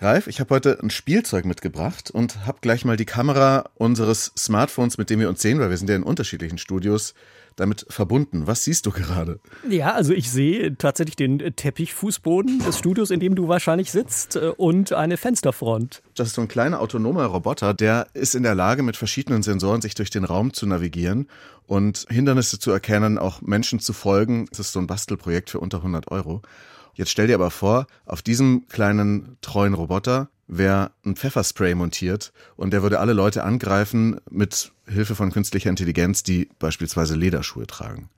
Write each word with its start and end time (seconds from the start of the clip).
Ralf, 0.00 0.28
ich 0.28 0.38
habe 0.38 0.54
heute 0.54 0.78
ein 0.80 0.90
Spielzeug 0.90 1.44
mitgebracht 1.44 2.12
und 2.12 2.46
habe 2.46 2.58
gleich 2.60 2.84
mal 2.84 2.96
die 2.96 3.04
Kamera 3.04 3.64
unseres 3.74 4.32
Smartphones, 4.38 4.96
mit 4.96 5.10
dem 5.10 5.18
wir 5.18 5.28
uns 5.28 5.42
sehen, 5.42 5.58
weil 5.58 5.70
wir 5.70 5.76
sind 5.76 5.90
ja 5.90 5.96
in 5.96 6.04
unterschiedlichen 6.04 6.58
Studios, 6.58 7.14
damit 7.56 7.84
verbunden. 7.88 8.46
Was 8.46 8.62
siehst 8.62 8.86
du 8.86 8.92
gerade? 8.92 9.40
Ja, 9.68 9.94
also 9.94 10.12
ich 10.12 10.30
sehe 10.30 10.76
tatsächlich 10.78 11.16
den 11.16 11.38
Teppichfußboden 11.38 12.60
des 12.60 12.78
Studios, 12.78 13.10
in 13.10 13.18
dem 13.18 13.34
du 13.34 13.48
wahrscheinlich 13.48 13.90
sitzt 13.90 14.36
äh, 14.36 14.52
und 14.56 14.92
eine 14.92 15.16
Fensterfront. 15.16 16.02
Das 16.14 16.28
ist 16.28 16.34
so 16.34 16.42
ein 16.42 16.48
kleiner 16.48 16.80
autonomer 16.80 17.24
Roboter, 17.24 17.74
der 17.74 18.06
ist 18.14 18.36
in 18.36 18.44
der 18.44 18.54
Lage, 18.54 18.84
mit 18.84 18.96
verschiedenen 18.96 19.42
Sensoren 19.42 19.80
sich 19.80 19.96
durch 19.96 20.10
den 20.10 20.22
Raum 20.22 20.52
zu 20.52 20.66
navigieren 20.66 21.28
und 21.66 22.06
Hindernisse 22.08 22.60
zu 22.60 22.70
erkennen, 22.70 23.18
auch 23.18 23.42
Menschen 23.42 23.80
zu 23.80 23.92
folgen. 23.92 24.46
Das 24.50 24.60
ist 24.60 24.72
so 24.72 24.78
ein 24.78 24.86
Bastelprojekt 24.86 25.50
für 25.50 25.58
unter 25.58 25.78
100 25.78 26.08
Euro. 26.12 26.42
Jetzt 26.98 27.10
stell 27.10 27.28
dir 27.28 27.36
aber 27.36 27.52
vor, 27.52 27.86
auf 28.06 28.22
diesem 28.22 28.66
kleinen 28.66 29.36
treuen 29.40 29.72
Roboter 29.72 30.30
wäre 30.48 30.90
ein 31.06 31.14
Pfefferspray 31.14 31.76
montiert 31.76 32.32
und 32.56 32.72
der 32.72 32.82
würde 32.82 32.98
alle 32.98 33.12
Leute 33.12 33.44
angreifen 33.44 34.20
mit 34.28 34.72
Hilfe 34.84 35.14
von 35.14 35.30
künstlicher 35.30 35.70
Intelligenz, 35.70 36.24
die 36.24 36.48
beispielsweise 36.58 37.14
Lederschuhe 37.14 37.68
tragen. 37.68 38.10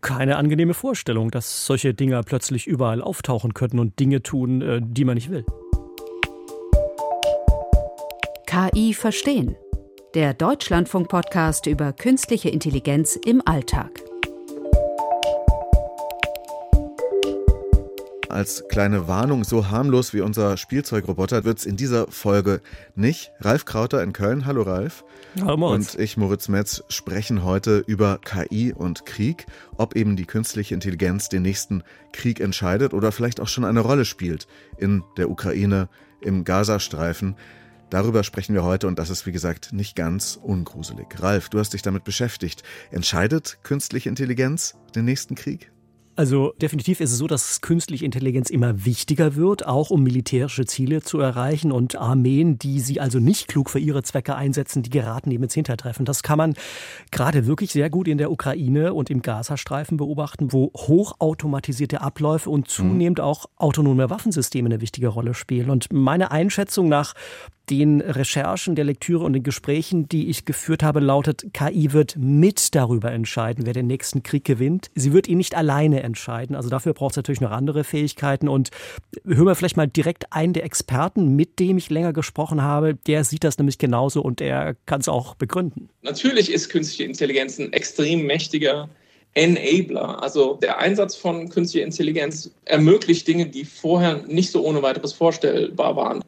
Keine 0.00 0.38
angenehme 0.38 0.74
Vorstellung, 0.74 1.30
dass 1.30 1.66
solche 1.66 1.94
Dinger 1.94 2.24
plötzlich 2.24 2.66
überall 2.66 3.00
auftauchen 3.00 3.54
könnten 3.54 3.78
und 3.78 4.00
Dinge 4.00 4.24
tun, 4.24 4.60
äh, 4.60 4.80
die 4.82 5.04
man 5.04 5.14
nicht 5.14 5.30
will. 5.30 5.44
KI 8.46 8.92
verstehen. 8.92 9.54
Der 10.14 10.34
Deutschlandfunk-Podcast 10.34 11.66
über 11.66 11.92
künstliche 11.92 12.48
Intelligenz 12.48 13.16
im 13.24 13.40
Alltag. 13.44 14.02
Als 18.30 18.64
kleine 18.68 19.08
Warnung, 19.08 19.44
so 19.44 19.68
harmlos 19.68 20.12
wie 20.12 20.20
unser 20.20 20.56
Spielzeugroboter 20.56 21.44
wird 21.44 21.58
es 21.58 21.66
in 21.66 21.76
dieser 21.76 22.06
Folge 22.08 22.60
nicht. 22.94 23.30
Ralf 23.40 23.64
Krauter 23.64 24.02
in 24.02 24.12
Köln, 24.12 24.46
hallo 24.46 24.62
Ralf. 24.62 25.04
Hallo 25.40 25.56
Moritz. 25.56 25.94
Und 25.94 26.02
ich, 26.02 26.16
Moritz 26.16 26.48
Metz, 26.48 26.82
sprechen 26.88 27.44
heute 27.44 27.78
über 27.86 28.18
KI 28.24 28.72
und 28.72 29.06
Krieg, 29.06 29.46
ob 29.76 29.96
eben 29.96 30.16
die 30.16 30.26
künstliche 30.26 30.74
Intelligenz 30.74 31.28
den 31.28 31.42
nächsten 31.42 31.82
Krieg 32.12 32.40
entscheidet 32.40 32.94
oder 32.94 33.12
vielleicht 33.12 33.40
auch 33.40 33.48
schon 33.48 33.64
eine 33.64 33.80
Rolle 33.80 34.04
spielt 34.04 34.46
in 34.78 35.02
der 35.16 35.30
Ukraine, 35.30 35.88
im 36.20 36.44
Gazastreifen. 36.44 37.36
Darüber 37.90 38.24
sprechen 38.24 38.54
wir 38.54 38.64
heute 38.64 38.88
und 38.88 38.98
das 38.98 39.10
ist, 39.10 39.26
wie 39.26 39.32
gesagt, 39.32 39.72
nicht 39.72 39.94
ganz 39.94 40.38
ungruselig. 40.42 41.06
Ralf, 41.18 41.48
du 41.50 41.58
hast 41.58 41.72
dich 41.72 41.82
damit 41.82 42.02
beschäftigt. 42.02 42.64
Entscheidet 42.90 43.58
künstliche 43.62 44.08
Intelligenz 44.08 44.74
den 44.94 45.04
nächsten 45.04 45.36
Krieg? 45.36 45.70
Also 46.16 46.54
definitiv 46.62 47.00
ist 47.00 47.12
es 47.12 47.18
so, 47.18 47.26
dass 47.26 47.60
künstliche 47.60 48.06
Intelligenz 48.06 48.48
immer 48.48 48.86
wichtiger 48.86 49.36
wird, 49.36 49.66
auch 49.66 49.90
um 49.90 50.02
militärische 50.02 50.64
Ziele 50.64 51.02
zu 51.02 51.20
erreichen 51.20 51.70
und 51.70 51.96
Armeen, 51.96 52.58
die 52.58 52.80
sie 52.80 53.00
also 53.00 53.18
nicht 53.18 53.48
klug 53.48 53.68
für 53.68 53.78
ihre 53.78 54.02
Zwecke 54.02 54.34
einsetzen, 54.34 54.82
die 54.82 54.88
geraten 54.88 55.30
eben 55.30 55.44
ins 55.44 55.52
Hintertreffen. 55.52 56.06
Das 56.06 56.22
kann 56.22 56.38
man 56.38 56.54
gerade 57.10 57.46
wirklich 57.46 57.70
sehr 57.70 57.90
gut 57.90 58.08
in 58.08 58.16
der 58.16 58.30
Ukraine 58.30 58.94
und 58.94 59.10
im 59.10 59.20
Gazastreifen 59.20 59.98
beobachten, 59.98 60.54
wo 60.54 60.72
hochautomatisierte 60.74 62.00
Abläufe 62.00 62.48
und 62.48 62.68
zunehmend 62.68 63.20
auch 63.20 63.44
autonome 63.56 64.08
Waffensysteme 64.08 64.70
eine 64.70 64.80
wichtige 64.80 65.08
Rolle 65.08 65.34
spielen. 65.34 65.68
Und 65.68 65.92
meine 65.92 66.30
Einschätzung 66.30 66.88
nach 66.88 67.12
den 67.70 68.00
Recherchen, 68.00 68.74
der 68.74 68.84
Lektüre 68.84 69.24
und 69.24 69.32
den 69.32 69.42
Gesprächen, 69.42 70.08
die 70.08 70.28
ich 70.28 70.44
geführt 70.44 70.82
habe, 70.82 71.00
lautet, 71.00 71.46
KI 71.52 71.92
wird 71.92 72.16
mit 72.16 72.74
darüber 72.74 73.12
entscheiden, 73.12 73.66
wer 73.66 73.72
den 73.72 73.86
nächsten 73.86 74.22
Krieg 74.22 74.44
gewinnt. 74.44 74.90
Sie 74.94 75.12
wird 75.12 75.28
ihn 75.28 75.38
nicht 75.38 75.54
alleine 75.54 76.02
entscheiden. 76.02 76.54
Also 76.54 76.68
dafür 76.68 76.94
braucht 76.94 77.12
es 77.12 77.16
natürlich 77.16 77.40
noch 77.40 77.50
andere 77.50 77.84
Fähigkeiten. 77.84 78.48
Und 78.48 78.70
hören 79.24 79.46
wir 79.46 79.54
vielleicht 79.54 79.76
mal 79.76 79.88
direkt 79.88 80.32
einen 80.32 80.52
der 80.52 80.64
Experten, 80.64 81.34
mit 81.34 81.58
dem 81.58 81.78
ich 81.78 81.90
länger 81.90 82.12
gesprochen 82.12 82.62
habe. 82.62 82.94
Der 83.06 83.24
sieht 83.24 83.44
das 83.44 83.58
nämlich 83.58 83.78
genauso 83.78 84.22
und 84.22 84.40
er 84.40 84.76
kann 84.86 85.00
es 85.00 85.08
auch 85.08 85.34
begründen. 85.34 85.88
Natürlich 86.02 86.52
ist 86.52 86.68
künstliche 86.68 87.04
Intelligenz 87.04 87.58
ein 87.58 87.72
extrem 87.72 88.26
mächtiger 88.26 88.88
Enabler. 89.34 90.22
Also 90.22 90.54
der 90.54 90.78
Einsatz 90.78 91.14
von 91.14 91.48
künstlicher 91.48 91.84
Intelligenz 91.84 92.50
ermöglicht 92.64 93.28
Dinge, 93.28 93.46
die 93.46 93.64
vorher 93.64 94.22
nicht 94.26 94.50
so 94.50 94.64
ohne 94.64 94.82
weiteres 94.82 95.12
vorstellbar 95.12 95.94
waren. 95.96 96.22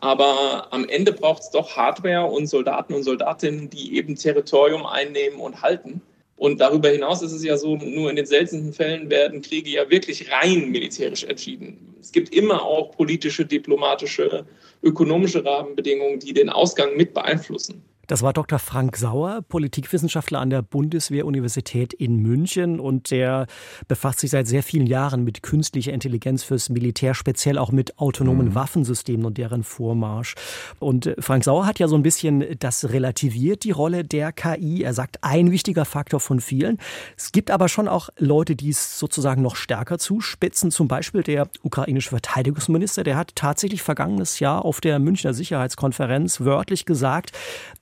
Aber 0.00 0.68
am 0.72 0.88
Ende 0.88 1.12
braucht 1.12 1.42
es 1.42 1.50
doch 1.50 1.76
Hardware 1.76 2.26
und 2.26 2.46
Soldaten 2.46 2.94
und 2.94 3.02
Soldatinnen, 3.02 3.68
die 3.68 3.96
eben 3.96 4.14
Territorium 4.14 4.86
einnehmen 4.86 5.40
und 5.40 5.60
halten. 5.60 6.00
Und 6.36 6.60
darüber 6.60 6.88
hinaus 6.88 7.20
ist 7.20 7.32
es 7.32 7.42
ja 7.42 7.56
so, 7.56 7.76
nur 7.76 8.10
in 8.10 8.16
den 8.16 8.26
seltensten 8.26 8.72
Fällen 8.72 9.10
werden 9.10 9.42
Kriege 9.42 9.70
ja 9.70 9.90
wirklich 9.90 10.30
rein 10.30 10.70
militärisch 10.70 11.24
entschieden. 11.24 11.96
Es 12.00 12.12
gibt 12.12 12.32
immer 12.32 12.62
auch 12.62 12.92
politische, 12.92 13.44
diplomatische, 13.44 14.46
ökonomische 14.84 15.44
Rahmenbedingungen, 15.44 16.20
die 16.20 16.32
den 16.32 16.48
Ausgang 16.48 16.96
mit 16.96 17.12
beeinflussen. 17.12 17.82
Das 18.08 18.22
war 18.22 18.32
Dr. 18.32 18.58
Frank 18.58 18.96
Sauer, 18.96 19.42
Politikwissenschaftler 19.46 20.40
an 20.40 20.48
der 20.48 20.62
Bundeswehr-Universität 20.62 21.92
in 21.92 22.16
München 22.16 22.80
und 22.80 23.10
der 23.10 23.46
befasst 23.86 24.20
sich 24.20 24.30
seit 24.30 24.46
sehr 24.48 24.62
vielen 24.62 24.86
Jahren 24.86 25.24
mit 25.24 25.42
künstlicher 25.42 25.92
Intelligenz 25.92 26.42
fürs 26.42 26.70
Militär, 26.70 27.12
speziell 27.12 27.58
auch 27.58 27.70
mit 27.70 27.98
autonomen 27.98 28.48
mhm. 28.48 28.54
Waffensystemen 28.54 29.26
und 29.26 29.36
deren 29.36 29.62
Vormarsch. 29.62 30.36
Und 30.78 31.06
äh, 31.06 31.16
Frank 31.18 31.44
Sauer 31.44 31.66
hat 31.66 31.78
ja 31.78 31.86
so 31.86 31.96
ein 31.96 32.02
bisschen 32.02 32.42
das 32.58 32.88
relativiert, 32.88 33.64
die 33.64 33.72
Rolle 33.72 34.04
der 34.04 34.32
KI. 34.32 34.82
Er 34.82 34.94
sagt, 34.94 35.18
ein 35.20 35.50
wichtiger 35.50 35.84
Faktor 35.84 36.18
von 36.20 36.40
vielen. 36.40 36.78
Es 37.14 37.30
gibt 37.30 37.50
aber 37.50 37.68
schon 37.68 37.88
auch 37.88 38.08
Leute, 38.16 38.56
die 38.56 38.70
es 38.70 38.98
sozusagen 38.98 39.42
noch 39.42 39.54
stärker 39.54 39.98
zuspitzen. 39.98 40.70
Zum 40.70 40.88
Beispiel 40.88 41.22
der 41.22 41.50
ukrainische 41.62 42.08
Verteidigungsminister, 42.08 43.04
der 43.04 43.16
hat 43.16 43.36
tatsächlich 43.36 43.82
vergangenes 43.82 44.40
Jahr 44.40 44.64
auf 44.64 44.80
der 44.80 44.98
Münchner 44.98 45.34
Sicherheitskonferenz 45.34 46.40
wörtlich 46.40 46.86
gesagt, 46.86 47.32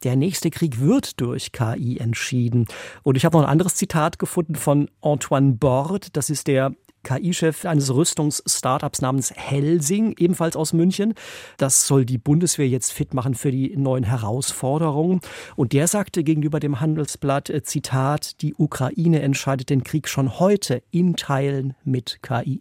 der 0.03 0.16
der 0.17 0.27
nächste 0.27 0.51
Krieg 0.51 0.81
wird 0.81 1.21
durch 1.21 1.53
KI 1.53 1.99
entschieden. 1.99 2.67
Und 3.03 3.17
ich 3.17 3.25
habe 3.25 3.37
noch 3.37 3.45
ein 3.45 3.51
anderes 3.51 3.75
Zitat 3.75 4.19
gefunden 4.19 4.55
von 4.55 4.89
Antoine 5.03 5.53
Bord, 5.53 6.17
das 6.17 6.31
ist 6.31 6.47
der 6.47 6.73
KI-Chef 7.05 7.67
eines 7.67 7.95
Rüstungs-Startups 7.95 9.01
namens 9.01 9.33
Helsing, 9.33 10.15
ebenfalls 10.19 10.57
aus 10.57 10.73
München. 10.73 11.15
Das 11.57 11.87
soll 11.87 12.05
die 12.05 12.19
Bundeswehr 12.19 12.67
jetzt 12.67 12.93
fit 12.93 13.15
machen 13.15 13.35
für 13.35 13.53
die 13.53 13.77
neuen 13.77 14.03
Herausforderungen. 14.05 15.21
Und 15.55 15.73
der 15.73 15.87
sagte 15.87 16.25
gegenüber 16.25 16.59
dem 16.59 16.81
Handelsblatt, 16.81 17.49
äh, 17.49 17.63
Zitat, 17.63 18.41
die 18.43 18.55
Ukraine 18.55 19.23
entscheidet 19.23 19.71
den 19.71 19.85
Krieg 19.85 20.09
schon 20.09 20.41
heute 20.41 20.83
in 20.91 21.15
Teilen 21.15 21.75
mit 21.85 22.21
KI. 22.23 22.61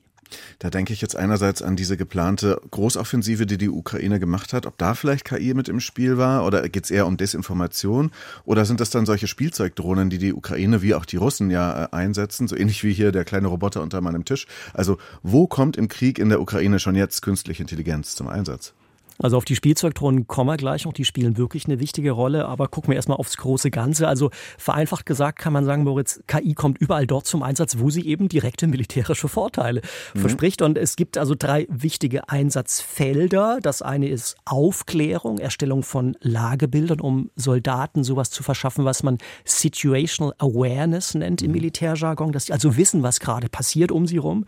Da 0.59 0.69
denke 0.69 0.94
ich 0.94 1.01
jetzt 1.01 1.16
einerseits 1.16 1.62
an 1.62 1.75
diese 1.75 1.97
geplante 1.97 2.62
Großoffensive, 2.72 3.46
die 3.46 3.57
die 3.57 3.69
Ukraine 3.69 4.19
gemacht 4.19 4.53
hat, 4.53 4.66
ob 4.66 4.78
da 4.78 4.94
vielleicht 4.94 5.25
KI 5.25 5.53
mit 5.53 5.69
im 5.69 5.79
Spiel 5.79 6.18
war 6.18 6.46
oder 6.46 6.68
geht 6.69 6.85
es 6.85 6.91
eher 6.91 7.07
um 7.07 7.18
Desinformation 7.18 8.12
oder 8.46 8.66
sind 8.66 8.79
das 8.79 8.90
dann 8.90 9.06
solche 9.06 9.28
Spielzeugdrohnen, 9.28 10.09
die 10.09 10.18
die 10.18 10.34
Ukraine 10.34 10.81
wie 10.81 10.96
auch 10.96 11.06
die 11.06 11.18
Russen 11.18 11.50
ja 11.50 11.85
äh, 11.85 11.88
einsetzen, 11.91 12.47
so 12.47 12.56
ähnlich 12.56 12.84
wie 12.84 12.94
hier 12.94 13.12
der 13.12 13.25
kleine 13.25 13.47
Roboter 13.47 13.81
unter 13.81 14.01
meinem 14.01 14.25
Tisch. 14.25 14.47
Also 14.73 14.97
wo 15.23 15.47
kommt 15.47 15.78
im 15.78 15.88
Krieg 15.88 16.19
in 16.19 16.29
der 16.29 16.41
Ukraine 16.41 16.79
schon 16.79 16.96
jetzt 16.96 17.22
künstliche 17.22 17.63
Intelligenz 17.63 18.16
zum 18.16 18.28
Einsatz? 18.28 18.73
Also 19.20 19.38
auf 19.38 19.46
die 19.46 19.56
Spielzeugdrohnen 19.56 20.28
kommen 20.28 20.50
wir 20.50 20.58
gleich 20.58 20.86
noch, 20.86 20.94
die 20.94 21.06
spielen 21.06 21.38
wirklich 21.38 21.66
eine 21.66 21.80
wichtige 21.80 22.12
Rolle, 22.12 22.46
aber 22.48 22.68
gucken 22.68 22.90
wir 22.90 22.96
erstmal 22.96 23.18
aufs 23.18 23.38
große 23.38 23.72
Ganze. 23.72 24.08
Also 24.08 24.30
vereinfacht 24.58 25.06
gesagt 25.06 25.40
kann 25.40 25.53
man 25.53 25.66
sagen, 25.66 25.84
Moritz, 25.84 26.22
KI 26.28 26.53
kommt 26.53 26.80
überall 26.80 27.08
dort 27.08 27.26
zum 27.26 27.42
Einsatz, 27.44 27.78
wo 27.80 27.90
sie 27.90 28.06
eben 28.06 28.28
direkte 28.28 28.68
militärische 28.68 29.28
Vorteile 29.28 29.81
mhm. 30.14 30.20
verspricht. 30.20 30.62
Und 30.62 30.78
es 30.78 30.96
gibt 30.96 31.18
also 31.18 31.34
drei 31.38 31.66
wichtige 31.70 32.30
Einsatzfelder. 32.30 33.59
Das 33.62 33.81
eine 33.81 34.09
ist 34.09 34.36
Aufklärung, 34.46 35.38
Erstellung 35.38 35.84
von 35.84 36.18
Lagebildern, 36.20 37.00
um 37.00 37.30
Soldaten 37.36 38.03
sowas 38.03 38.32
zu 38.32 38.44
verschaffen, 38.44 38.84
was 38.84 39.03
man 39.03 39.18
Situational 39.46 40.34
Awareness 40.40 41.16
nennt 41.16 41.42
im 41.42 41.47
mhm. 41.47 41.53
Militärjargon, 41.53 42.34
dass 42.34 42.47
sie 42.47 42.53
also 42.53 42.76
wissen, 42.76 43.03
was 43.03 43.20
gerade 43.20 43.47
passiert 43.47 43.92
um 43.92 44.08
sie 44.08 44.18
rum. 44.18 44.46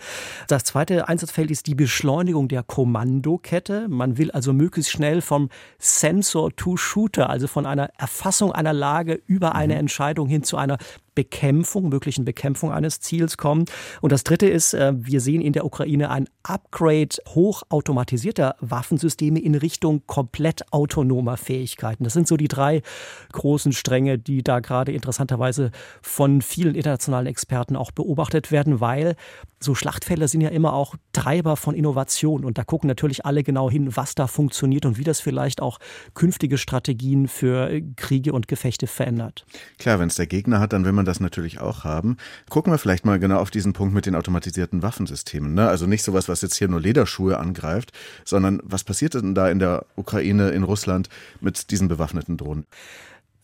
Das 0.47 0.65
zweite 0.65 1.07
Einsatzfeld 1.07 1.51
ist 1.51 1.67
die 1.67 1.75
Beschleunigung 1.75 2.49
der 2.49 2.63
Kommandokette. 2.63 3.87
Man 3.87 4.17
will 4.17 4.31
also 4.31 4.56
möglichst 4.57 4.91
schnell 4.91 5.21
vom 5.21 5.49
Sensor 5.79 6.55
to 6.55 6.75
Shooter, 6.75 7.29
also 7.29 7.47
von 7.47 7.65
einer 7.65 7.89
Erfassung 7.97 8.51
einer 8.51 8.73
Lage 8.73 9.21
über 9.27 9.55
eine 9.55 9.75
mhm. 9.75 9.81
Entscheidung 9.81 10.27
hin 10.27 10.43
zu 10.43 10.57
einer 10.57 10.77
Bekämpfung, 11.17 11.89
möglichen 11.89 12.25
Bekämpfung 12.25 12.71
eines 12.71 12.99
Ziels 12.99 13.37
kommen. 13.37 13.65
Und 14.01 14.11
das 14.11 14.23
Dritte 14.23 14.47
ist, 14.47 14.75
äh, 14.75 14.93
wir 14.95 15.19
sehen 15.19 15.41
in 15.41 15.51
der 15.51 15.65
Ukraine 15.65 16.11
ein 16.11 16.29
Upgrade 16.43 17.15
hochautomatisierter 17.29 18.55
Waffensysteme 18.59 19.39
in 19.39 19.55
Richtung 19.55 20.03
komplett 20.05 20.71
autonomer 20.71 21.35
Fähigkeiten. 21.37 22.03
Das 22.03 22.13
sind 22.13 22.27
so 22.27 22.37
die 22.37 22.47
drei 22.47 22.83
großen 23.31 23.73
Stränge, 23.73 24.19
die 24.19 24.43
da 24.43 24.59
gerade 24.59 24.91
interessanterweise 24.91 25.71
von 26.03 26.43
vielen 26.43 26.75
internationalen 26.75 27.25
Experten 27.25 27.75
auch 27.75 27.89
beobachtet 27.89 28.51
werden, 28.51 28.79
weil 28.79 29.15
so 29.59 29.73
Schlachtfelder 29.73 30.27
sind 30.27 30.41
ja 30.41 30.49
immer 30.49 30.73
auch 30.73 30.93
Treiber 31.13 31.55
von 31.55 31.73
Innovation. 31.73 32.45
Und 32.45 32.59
da 32.59 32.63
gucken 32.63 32.87
natürlich 32.87 33.25
alle 33.25 33.41
genau 33.41 33.71
hin, 33.71 33.95
was 33.95 34.13
da 34.13 34.27
funktioniert 34.27 34.85
und 34.85 34.99
wie 34.99 35.03
das 35.03 35.19
vielleicht 35.19 35.63
auch 35.63 35.79
künftige 36.13 36.59
Strategien 36.59 37.27
für 37.27 37.81
Kriege 37.95 38.33
und 38.33 38.47
Gefechte 38.47 38.85
verändert. 38.85 39.47
Klar, 39.79 39.99
wenn 39.99 40.09
es 40.09 40.15
der 40.15 40.27
Gegner 40.27 40.59
hat, 40.59 40.73
dann 40.73 40.85
will 40.85 40.91
man 40.91 41.05
das 41.07 41.19
natürlich 41.19 41.59
auch 41.59 41.83
haben. 41.83 42.17
Gucken 42.49 42.71
wir 42.71 42.77
vielleicht 42.77 43.05
mal 43.05 43.19
genau 43.19 43.39
auf 43.39 43.49
diesen 43.49 43.73
Punkt 43.73 43.93
mit 43.93 44.05
den 44.05 44.15
automatisierten 44.15 44.83
Waffensystemen. 44.83 45.53
Ne? 45.53 45.67
Also 45.67 45.87
nicht 45.87 46.03
sowas, 46.03 46.29
was 46.29 46.41
jetzt 46.41 46.55
hier 46.57 46.67
nur 46.67 46.81
Lederschuhe 46.81 47.37
angreift, 47.37 47.91
sondern 48.25 48.59
was 48.63 48.83
passiert 48.83 49.15
denn 49.15 49.33
da 49.35 49.49
in 49.49 49.59
der 49.59 49.85
Ukraine, 49.95 50.49
in 50.49 50.63
Russland 50.63 51.09
mit 51.41 51.71
diesen 51.71 51.87
bewaffneten 51.87 52.37
Drohnen? 52.37 52.65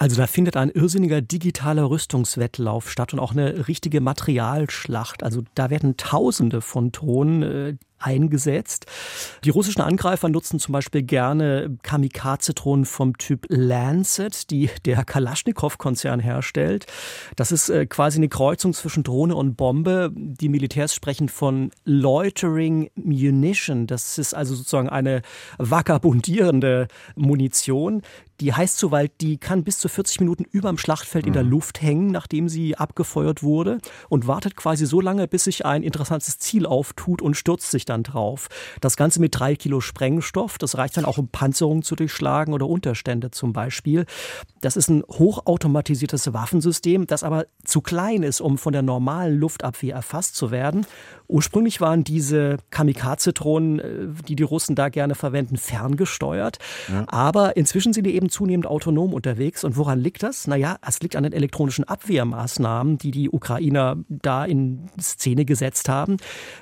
Also 0.04 0.18
da 0.18 0.28
findet 0.28 0.58
ein 0.58 0.70
irrsinniger 0.70 1.22
digitaler 1.22 1.90
Rüstungswettlauf 1.90 2.92
statt 2.92 3.14
und 3.14 3.20
auch 3.20 3.32
eine 3.32 3.70
richtige 3.70 4.02
Materialschlacht. 4.02 5.24
Also 5.24 5.44
da 5.56 5.70
werden 5.70 5.96
Tausende 5.96 6.62
von 6.62 6.92
Drohnen 6.92 7.44
äh, 7.44 7.76
eingesetzt. 8.04 8.86
Die 9.44 9.50
russischen 9.50 9.82
Angreifer 9.82 10.30
nutzen 10.30 10.60
zum 10.60 10.74
Beispiel 10.74 11.04
gerne 11.04 11.78
Kamikaze-Drohnen 11.84 12.86
vom 12.86 13.18
Typ 13.18 13.46
Lancet, 13.50 14.50
die 14.52 14.70
der 14.86 15.04
Kalaschnikow-Konzern 15.04 16.20
herstellt. 16.20 16.86
Das 17.36 17.52
ist 17.52 17.70
äh, 17.70 17.86
quasi 17.86 18.18
eine 18.18 18.30
Kreuzung 18.30 18.74
zwischen 18.74 19.04
Drohne 19.04 19.36
und 19.36 19.56
Bombe. 19.56 20.12
Die 20.16 20.50
Militärs 20.50 20.94
sprechen 20.94 21.30
von 21.30 21.72
Loitering 21.86 22.90
Munition. 22.96 23.88
Das 23.88 24.18
ist 24.18 24.34
also 24.34 24.56
sozusagen 24.56 24.90
eine 24.90 25.22
vagabundierende 25.58 26.88
Munition. 27.16 28.02
Die 28.40 28.54
heißt 28.54 28.78
so, 28.78 28.92
weil 28.92 29.10
die 29.22 29.38
kann 29.38 29.64
bis 29.64 29.78
zu 29.80 29.88
40 29.88 30.20
Minuten 30.20 30.44
über 30.44 30.70
dem 30.70 30.78
Schlachtfeld 30.78 31.28
in 31.28 31.34
der 31.34 31.44
mhm. 31.44 31.52
Luft 31.52 31.82
hängen, 31.82 32.08
nachdem 32.08 32.50
sie 32.50 32.76
abgefeuert 32.76 33.44
wurde 33.44 33.78
und 34.10 34.28
wartet 34.28 34.56
quasi 34.56 34.86
so 34.86 35.02
lange, 35.02 35.28
bis 35.28 35.46
sich 35.46 35.66
ein 35.66 35.84
interessantes 35.84 36.40
Ziel 36.40 36.66
auftut 36.66 37.22
und 37.22 37.36
stürzt 37.36 37.70
sich 37.70 37.86
dann 37.86 37.93
dann 37.94 38.04
drauf. 38.04 38.50
Das 38.82 38.98
Ganze 38.98 39.22
mit 39.22 39.40
drei 39.40 39.56
Kilo 39.56 39.80
Sprengstoff, 39.80 40.58
das 40.58 40.78
reicht 40.78 40.98
dann 40.98 41.06
auch, 41.06 41.18
um 41.18 41.28
Panzerungen 41.28 41.84
zu 41.84 41.96
durchschlagen 41.96 42.54
oder 42.54 42.68
Unterstände 42.68 43.32
zum 43.32 43.54
Beispiel. 43.54 44.06
Das 44.62 44.76
ist 44.76 44.90
ein 44.90 45.04
hochautomatisiertes 45.04 46.34
Waffensystem, 46.34 47.08
das 47.08 47.24
aber 47.24 47.46
zu 47.64 47.82
klein 47.82 48.24
ist, 48.24 48.42
um 48.42 48.58
von 48.58 48.74
der 48.74 48.82
normalen 48.82 49.38
Luftabwehr 49.38 49.96
erfasst 49.96 50.36
zu 50.36 50.52
werden. 50.52 50.86
Ursprünglich 51.28 51.82
waren 51.82 52.04
diese 52.04 52.58
Kamikaze-Drohnen, 52.70 53.80
äh, 53.80 54.08
die 54.28 54.36
die 54.36 54.44
Russen 54.44 54.76
da 54.76 54.90
gerne 54.90 55.16
verwenden, 55.16 55.58
ferngesteuert. 55.58 56.60
Ja. 56.92 57.06
Aber 57.08 57.58
inzwischen 57.58 57.94
sind 57.94 58.06
die 58.06 58.16
eben 58.16 58.30
zunehmend 58.30 58.68
autonom 58.68 59.14
unterwegs. 59.14 59.64
Und 59.64 59.78
woran 59.78 60.00
liegt 60.00 60.24
das? 60.24 60.48
Naja, 60.48 60.78
es 60.86 61.00
liegt 61.02 61.16
an 61.16 61.24
den 61.24 61.34
elektronischen 61.34 61.86
Abwehrmaßnahmen, 61.86 62.98
die 62.98 63.12
die 63.12 63.30
Ukrainer 63.30 63.98
da 64.10 64.46
in 64.46 64.90
Szene 65.02 65.46
gesetzt 65.46 65.90
haben. 65.90 66.18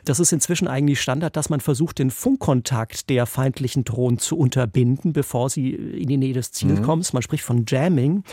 Das 0.06 0.20
ist 0.20 0.32
inzwischen 0.32 0.68
eigentlich 0.68 1.02
Standard 1.12 1.36
dass 1.36 1.50
man 1.50 1.60
versucht, 1.60 2.00
den 2.00 2.10
Funkkontakt 2.10 3.10
der 3.10 3.26
feindlichen 3.26 3.84
Drohnen 3.84 4.18
zu 4.18 4.38
unterbinden, 4.38 5.12
bevor 5.12 5.50
sie 5.50 5.72
in 5.72 6.08
die 6.08 6.16
Nähe 6.16 6.34
des 6.34 6.54
Ziels 6.54 6.80
mhm. 6.80 6.84
kommen. 6.84 7.06
Man 7.12 7.22
spricht 7.22 7.44
von 7.44 7.66
Jamming. 7.68 8.24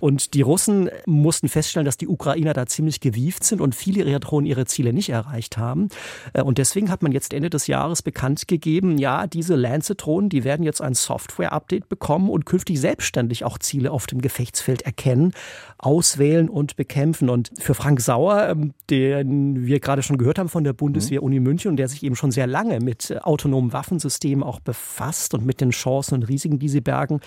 Und 0.00 0.32
die 0.32 0.40
Russen 0.40 0.88
mussten 1.04 1.50
feststellen, 1.50 1.84
dass 1.84 1.98
die 1.98 2.08
Ukrainer 2.08 2.54
da 2.54 2.64
ziemlich 2.64 3.00
gewieft 3.00 3.44
sind 3.44 3.60
und 3.60 3.74
viele 3.74 4.04
ihrer 4.04 4.20
Drohnen 4.20 4.46
ihre 4.46 4.64
Ziele 4.64 4.94
nicht 4.94 5.10
erreicht 5.10 5.58
haben. 5.58 5.88
Äh, 6.32 6.42
und 6.42 6.56
deswegen 6.56 6.90
hat 6.90 7.02
man 7.02 7.12
jetzt 7.12 7.34
Ende 7.34 7.50
des 7.50 7.66
Jahres 7.66 8.00
bekannt 8.00 8.48
gegeben, 8.48 8.96
ja, 8.96 9.26
diese 9.26 9.54
Lancet-Drohnen, 9.54 10.30
die 10.30 10.42
werden 10.42 10.62
jetzt 10.62 10.80
ein 10.80 10.94
Software-Update 10.94 11.90
bekommen 11.90 12.30
und 12.30 12.46
künftig 12.46 12.80
selbstständig 12.80 13.44
auch 13.44 13.58
Ziele 13.58 13.90
auf 13.90 14.06
dem 14.06 14.22
Gefechtsfeld 14.22 14.82
erkennen, 14.82 15.34
auswählen 15.76 16.48
und 16.48 16.76
bekämpfen. 16.76 17.28
Und 17.28 17.50
für 17.58 17.74
Frank 17.74 18.00
Sauer, 18.00 18.48
ähm, 18.48 18.72
den 18.88 19.66
wir 19.66 19.80
gerade 19.80 20.02
schon 20.02 20.16
gehört 20.16 20.38
haben 20.38 20.48
von 20.48 20.64
der 20.64 20.72
Bundeswehr-Uni 20.72 21.40
München 21.40 21.70
und 21.70 21.76
der 21.76 21.88
sich 21.88 22.02
eben 22.02 22.16
schon 22.22 22.30
sehr 22.30 22.46
lange 22.46 22.78
mit 22.78 23.16
autonomen 23.24 23.72
Waffensystemen 23.72 24.44
auch 24.44 24.60
befasst 24.60 25.34
und 25.34 25.44
mit 25.44 25.60
den 25.60 25.70
Chancen 25.70 26.14
und 26.14 26.22
Risiken, 26.22 26.60
die 26.60 26.68
sie 26.68 26.80
bergen, 26.80 27.20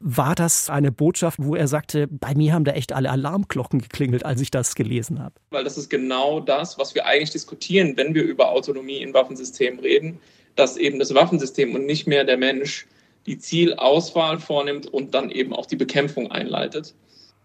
war 0.00 0.34
das 0.34 0.68
eine 0.68 0.90
Botschaft, 0.90 1.38
wo 1.40 1.54
er 1.54 1.68
sagte, 1.68 2.08
bei 2.08 2.34
mir 2.34 2.52
haben 2.52 2.64
da 2.64 2.72
echt 2.72 2.92
alle 2.92 3.10
Alarmglocken 3.10 3.80
geklingelt, 3.80 4.24
als 4.24 4.40
ich 4.40 4.50
das 4.50 4.74
gelesen 4.74 5.22
habe. 5.22 5.36
Weil 5.50 5.62
das 5.62 5.78
ist 5.78 5.88
genau 5.88 6.40
das, 6.40 6.78
was 6.78 6.96
wir 6.96 7.06
eigentlich 7.06 7.30
diskutieren, 7.30 7.96
wenn 7.96 8.12
wir 8.12 8.24
über 8.24 8.50
Autonomie 8.50 8.96
in 8.96 9.14
Waffensystemen 9.14 9.78
reden, 9.78 10.18
dass 10.56 10.76
eben 10.76 10.98
das 10.98 11.14
Waffensystem 11.14 11.72
und 11.76 11.86
nicht 11.86 12.08
mehr 12.08 12.24
der 12.24 12.36
Mensch 12.36 12.88
die 13.26 13.38
Zielauswahl 13.38 14.40
vornimmt 14.40 14.86
und 14.86 15.14
dann 15.14 15.30
eben 15.30 15.52
auch 15.52 15.66
die 15.66 15.76
Bekämpfung 15.76 16.32
einleitet. 16.32 16.92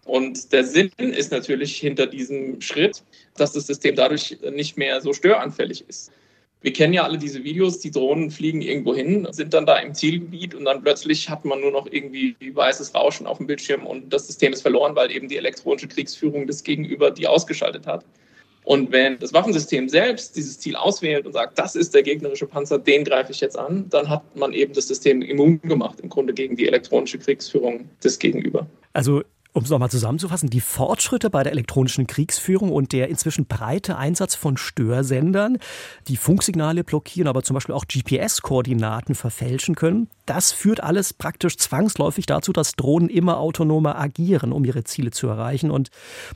Und 0.06 0.52
der 0.52 0.64
Sinn 0.64 0.90
ist 0.98 1.30
natürlich 1.30 1.76
hinter 1.76 2.08
diesem 2.08 2.60
Schritt, 2.60 3.04
dass 3.36 3.52
das 3.52 3.68
System 3.68 3.94
dadurch 3.94 4.38
nicht 4.52 4.76
mehr 4.76 5.00
so 5.00 5.12
störanfällig 5.12 5.84
ist. 5.88 6.10
Wir 6.66 6.72
kennen 6.72 6.94
ja 6.94 7.04
alle 7.04 7.16
diese 7.16 7.44
Videos, 7.44 7.78
die 7.78 7.92
Drohnen 7.92 8.28
fliegen 8.28 8.60
irgendwo 8.60 8.92
hin, 8.92 9.28
sind 9.30 9.54
dann 9.54 9.66
da 9.66 9.78
im 9.78 9.94
Zielgebiet 9.94 10.52
und 10.52 10.64
dann 10.64 10.82
plötzlich 10.82 11.30
hat 11.30 11.44
man 11.44 11.60
nur 11.60 11.70
noch 11.70 11.86
irgendwie 11.88 12.34
weißes 12.40 12.92
Rauschen 12.92 13.28
auf 13.28 13.38
dem 13.38 13.46
Bildschirm 13.46 13.86
und 13.86 14.12
das 14.12 14.26
System 14.26 14.52
ist 14.52 14.62
verloren, 14.62 14.96
weil 14.96 15.12
eben 15.12 15.28
die 15.28 15.36
elektronische 15.36 15.86
Kriegsführung 15.86 16.48
des 16.48 16.64
Gegenüber 16.64 17.12
die 17.12 17.28
ausgeschaltet 17.28 17.86
hat. 17.86 18.04
Und 18.64 18.90
wenn 18.90 19.16
das 19.20 19.32
Waffensystem 19.32 19.88
selbst 19.88 20.34
dieses 20.34 20.58
Ziel 20.58 20.74
auswählt 20.74 21.24
und 21.24 21.34
sagt, 21.34 21.56
das 21.56 21.76
ist 21.76 21.94
der 21.94 22.02
gegnerische 22.02 22.48
Panzer, 22.48 22.80
den 22.80 23.04
greife 23.04 23.30
ich 23.30 23.40
jetzt 23.40 23.56
an, 23.56 23.88
dann 23.90 24.08
hat 24.08 24.34
man 24.34 24.52
eben 24.52 24.72
das 24.72 24.88
System 24.88 25.22
immun 25.22 25.62
gemacht, 25.62 26.00
im 26.00 26.08
Grunde 26.08 26.34
gegen 26.34 26.56
die 26.56 26.66
elektronische 26.66 27.20
Kriegsführung 27.20 27.88
des 28.02 28.18
Gegenüber. 28.18 28.66
Also 28.92 29.22
um 29.56 29.62
es 29.62 29.70
nochmal 29.70 29.90
zusammenzufassen, 29.90 30.50
die 30.50 30.60
Fortschritte 30.60 31.30
bei 31.30 31.42
der 31.42 31.52
elektronischen 31.52 32.06
Kriegsführung 32.06 32.70
und 32.70 32.92
der 32.92 33.08
inzwischen 33.08 33.46
breite 33.46 33.96
Einsatz 33.96 34.34
von 34.34 34.58
Störsendern, 34.58 35.56
die 36.08 36.18
Funksignale 36.18 36.84
blockieren, 36.84 37.26
aber 37.26 37.42
zum 37.42 37.54
Beispiel 37.54 37.74
auch 37.74 37.86
GPS-Koordinaten 37.86 39.14
verfälschen 39.14 39.74
können, 39.74 40.10
das 40.26 40.52
führt 40.52 40.82
alles 40.82 41.12
praktisch 41.12 41.56
zwangsläufig 41.56 42.26
dazu, 42.26 42.52
dass 42.52 42.72
Drohnen 42.72 43.08
immer 43.08 43.38
autonomer 43.38 43.98
agieren, 43.98 44.52
um 44.52 44.64
ihre 44.64 44.84
Ziele 44.84 45.10
zu 45.10 45.28
erreichen. 45.28 45.70
Und 45.70 45.90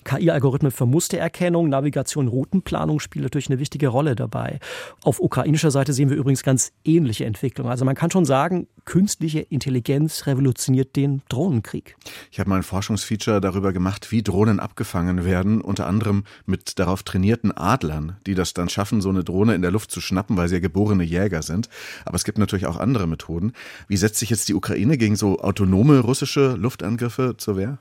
KI-Algorithmen 0.05 0.73
für 0.73 0.87
Mustererkennung, 0.87 1.69
Navigation, 1.69 2.29
Routenplanung 2.29 3.01
spielen 3.01 3.25
natürlich 3.25 3.51
eine 3.51 3.59
wichtige 3.59 3.89
Rolle 3.89 4.15
dabei. 4.15 4.59
Auf 5.03 5.21
ukrainischer 5.21 5.71
Seite 5.71 5.93
sehen 5.93 6.09
wir 6.09 6.17
übrigens 6.17 6.43
ganz 6.43 6.73
ähnliche 6.85 7.25
Entwicklungen. 7.25 7.71
Also 7.71 7.85
man 7.85 7.95
kann 7.97 8.11
schon 8.11 8.25
sagen, 8.25 8.69
künstliche 8.85 9.41
Intelligenz 9.41 10.27
revolutioniert 10.27 10.97
den 10.97 11.23
Drohnenkrieg. 11.29 11.97
Ich 12.31 12.41
habe 12.41 12.49
mal 12.51 12.57
ein 12.57 12.63
Forschungsfeature 12.63 13.41
darüber 13.41 13.73
gemacht, 13.73 14.11
wie 14.11 14.23
Drohnen 14.23 14.61
abgefangen 14.61 15.25
werden, 15.25 15.61
unter 15.61 15.87
anderem 15.87 16.25
mit 16.47 16.79
darauf 16.79 17.03
trainierten 17.03 17.57
Adlern, 17.57 18.17
die 18.27 18.35
das 18.35 18.55
dann 18.55 18.69
schaffen, 18.69 19.01
so 19.01 19.09
eine 19.09 19.25
Drohne 19.25 19.55
in 19.55 19.63
der 19.63 19.71
Luft 19.71 19.91
zu 19.91 20.01
schnappen, 20.01 20.37
weil 20.37 20.49
sie 20.49 20.57
ja 20.57 20.61
geborene 20.61 21.05
Jäger 21.05 21.43
sind. 21.43 21.69
Aber 22.05 22.17
es 22.17 22.25
gibt 22.25 22.39
natürlich 22.39 22.67
auch 22.67 22.79
andere 22.79 23.07
Methoden. 23.07 23.53
Wie 23.89 23.97
setzt 23.97 24.19
sich 24.19 24.31
jetzt 24.31 24.49
die 24.49 24.55
Ukraine 24.55 24.99
gegen 24.99 25.17
so 25.17 25.41
autonome 25.41 26.01
russische 26.01 26.55
Luftangriffe 26.57 27.35
zur 27.37 27.57
Wehr? 27.57 27.79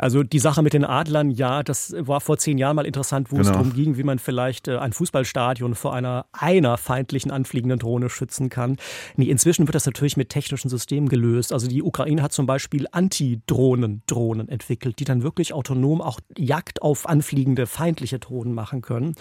Also 0.00 0.22
die 0.22 0.38
Sache 0.38 0.62
mit 0.62 0.72
den 0.72 0.84
Adlern, 0.84 1.30
ja, 1.30 1.62
das 1.62 1.94
war 1.98 2.20
vor 2.20 2.38
zehn 2.38 2.58
Jahren 2.58 2.76
mal 2.76 2.86
interessant, 2.86 3.30
wo 3.30 3.36
genau. 3.36 3.48
es 3.48 3.52
darum 3.52 3.72
ging, 3.72 3.96
wie 3.96 4.02
man 4.02 4.18
vielleicht 4.18 4.68
äh, 4.68 4.78
ein 4.78 4.92
Fußballstadion 4.92 5.74
vor 5.74 5.94
einer 5.94 6.26
einer 6.32 6.78
feindlichen 6.78 7.30
anfliegenden 7.30 7.78
Drohne 7.78 8.08
schützen 8.08 8.48
kann. 8.48 8.76
Nee, 9.16 9.26
inzwischen 9.26 9.66
wird 9.66 9.74
das 9.74 9.86
natürlich 9.86 10.16
mit 10.16 10.30
technischen 10.30 10.68
Systemen 10.68 11.08
gelöst. 11.08 11.52
Also 11.52 11.68
die 11.68 11.82
Ukraine 11.82 12.22
hat 12.22 12.32
zum 12.32 12.46
Beispiel 12.46 12.86
Anti-Drohnen-Drohnen 12.90 14.48
entwickelt, 14.48 14.98
die 14.98 15.04
dann 15.04 15.22
wirklich 15.22 15.52
autonom 15.52 16.00
auch 16.00 16.20
Jagd 16.36 16.82
auf 16.82 17.08
anfliegende 17.08 17.66
feindliche 17.66 18.18
Drohnen 18.18 18.54
machen 18.54 18.80
können. 18.80 19.14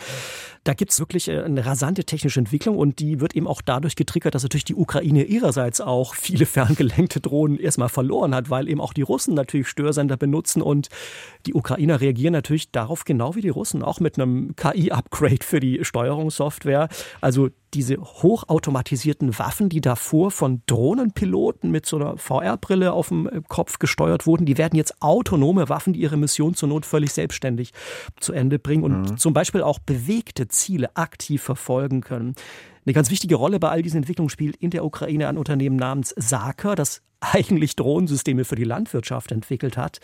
Da 0.63 0.73
gibt 0.73 0.91
es 0.91 0.99
wirklich 0.99 1.27
äh, 1.27 1.41
eine 1.41 1.65
rasante 1.65 2.05
technische 2.05 2.39
Entwicklung 2.39 2.77
und 2.77 2.99
die 2.99 3.19
wird 3.19 3.35
eben 3.35 3.47
auch 3.47 3.61
dadurch 3.61 3.95
getriggert, 3.95 4.35
dass 4.35 4.43
natürlich 4.43 4.65
die 4.65 4.75
Ukraine 4.75 5.23
ihrerseits 5.23 5.81
auch 5.81 6.15
viele 6.15 6.45
ferngelenkte 6.45 7.19
Drohnen 7.19 7.59
erstmal 7.59 7.89
verloren 7.89 8.33
hat, 8.33 8.49
weil 8.49 8.69
eben 8.69 8.79
auch 8.79 8.93
die 8.93 9.01
Russen 9.01 9.33
natürlich 9.33 9.67
Störsender 9.67 10.15
benutzen 10.15 10.61
und 10.69 10.89
die 11.45 11.53
Ukrainer 11.53 12.01
reagieren 12.01 12.33
natürlich 12.33 12.71
darauf 12.71 13.05
genau 13.05 13.35
wie 13.35 13.41
die 13.41 13.49
Russen, 13.49 13.81
auch 13.81 13.99
mit 13.99 14.19
einem 14.19 14.55
KI-Upgrade 14.55 15.43
für 15.43 15.59
die 15.59 15.83
Steuerungssoftware. 15.83 16.89
Also 17.21 17.49
diese 17.73 17.97
hochautomatisierten 17.97 19.37
Waffen, 19.39 19.69
die 19.69 19.81
davor 19.81 20.31
von 20.31 20.61
Drohnenpiloten 20.65 21.71
mit 21.71 21.85
so 21.85 21.97
einer 21.97 22.17
VR-Brille 22.17 22.91
auf 22.91 23.09
dem 23.09 23.29
Kopf 23.47 23.79
gesteuert 23.79 24.25
wurden, 24.25 24.45
die 24.45 24.57
werden 24.57 24.75
jetzt 24.75 25.01
autonome 25.01 25.69
Waffen, 25.69 25.93
die 25.93 26.01
ihre 26.01 26.17
Mission 26.17 26.55
zur 26.55 26.69
Not 26.69 26.85
völlig 26.85 27.13
selbstständig 27.13 27.71
zu 28.19 28.33
Ende 28.33 28.59
bringen 28.59 28.83
und 28.83 29.11
mhm. 29.11 29.17
zum 29.17 29.33
Beispiel 29.33 29.61
auch 29.61 29.79
bewegte 29.79 30.47
Ziele 30.47 30.95
aktiv 30.95 31.41
verfolgen 31.41 32.01
können. 32.01 32.35
Eine 32.85 32.93
ganz 32.93 33.11
wichtige 33.11 33.35
Rolle 33.35 33.59
bei 33.59 33.69
all 33.69 33.81
diesen 33.81 33.97
Entwicklungen 33.97 34.29
spielt 34.29 34.55
in 34.57 34.71
der 34.71 34.83
Ukraine 34.83 35.27
ein 35.27 35.37
Unternehmen 35.37 35.75
namens 35.75 36.13
Saker, 36.17 36.75
das 36.75 37.01
eigentlich 37.21 37.75
Drohnensysteme 37.75 38.45
für 38.45 38.55
die 38.55 38.63
Landwirtschaft 38.63 39.31
entwickelt 39.31 39.77
hat. 39.77 39.99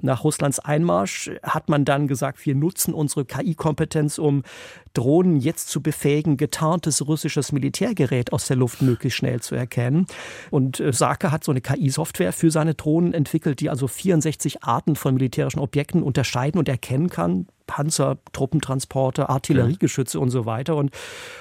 Nach 0.00 0.22
Russlands 0.24 0.60
Einmarsch 0.60 1.30
hat 1.42 1.68
man 1.68 1.84
dann 1.84 2.06
gesagt, 2.06 2.44
wir 2.46 2.54
nutzen 2.54 2.94
unsere 2.94 3.24
KI-Kompetenz, 3.24 4.18
um 4.18 4.42
Drohnen 4.94 5.36
jetzt 5.36 5.68
zu 5.68 5.82
befähigen, 5.82 6.36
getarntes 6.36 7.06
russisches 7.06 7.52
Militärgerät 7.52 8.32
aus 8.32 8.46
der 8.46 8.56
Luft 8.56 8.82
möglichst 8.82 9.18
schnell 9.18 9.40
zu 9.40 9.54
erkennen. 9.54 10.06
Und 10.50 10.80
äh, 10.80 10.92
Sake 10.92 11.32
hat 11.32 11.44
so 11.44 11.52
eine 11.52 11.60
KI-Software 11.60 12.32
für 12.32 12.50
seine 12.50 12.74
Drohnen 12.74 13.14
entwickelt, 13.14 13.60
die 13.60 13.70
also 13.70 13.86
64 13.88 14.62
Arten 14.62 14.96
von 14.96 15.14
militärischen 15.14 15.60
Objekten 15.60 16.02
unterscheiden 16.02 16.58
und 16.58 16.68
erkennen 16.68 17.08
kann 17.08 17.46
Panzer, 17.70 18.18
Truppentransporte, 18.32 19.28
Artilleriegeschütze 19.28 20.18
und 20.18 20.30
so 20.30 20.44
weiter. 20.44 20.74
Und 20.74 20.90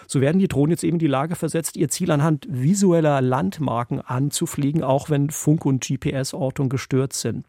so 0.06 0.22
werden 0.22 0.38
die 0.38 0.48
Drohnen 0.48 0.70
jetzt 0.70 0.84
eben 0.84 0.98
in 0.98 1.00
die 1.00 1.08
Lage 1.08 1.36
versetzt, 1.36 1.76
ihr 1.76 1.90
Ziel 1.90 2.12
anhand 2.12 2.46
visueller 2.48 3.20
Landmarken 3.20 4.00
anzufliegen, 4.00 4.84
auch 4.84 5.10
wenn 5.10 5.32
Funk- 5.32 5.66
und 5.66 5.84
GPS-Ortung 5.84 6.70
gestört 6.70 7.14
sind. 7.14 7.48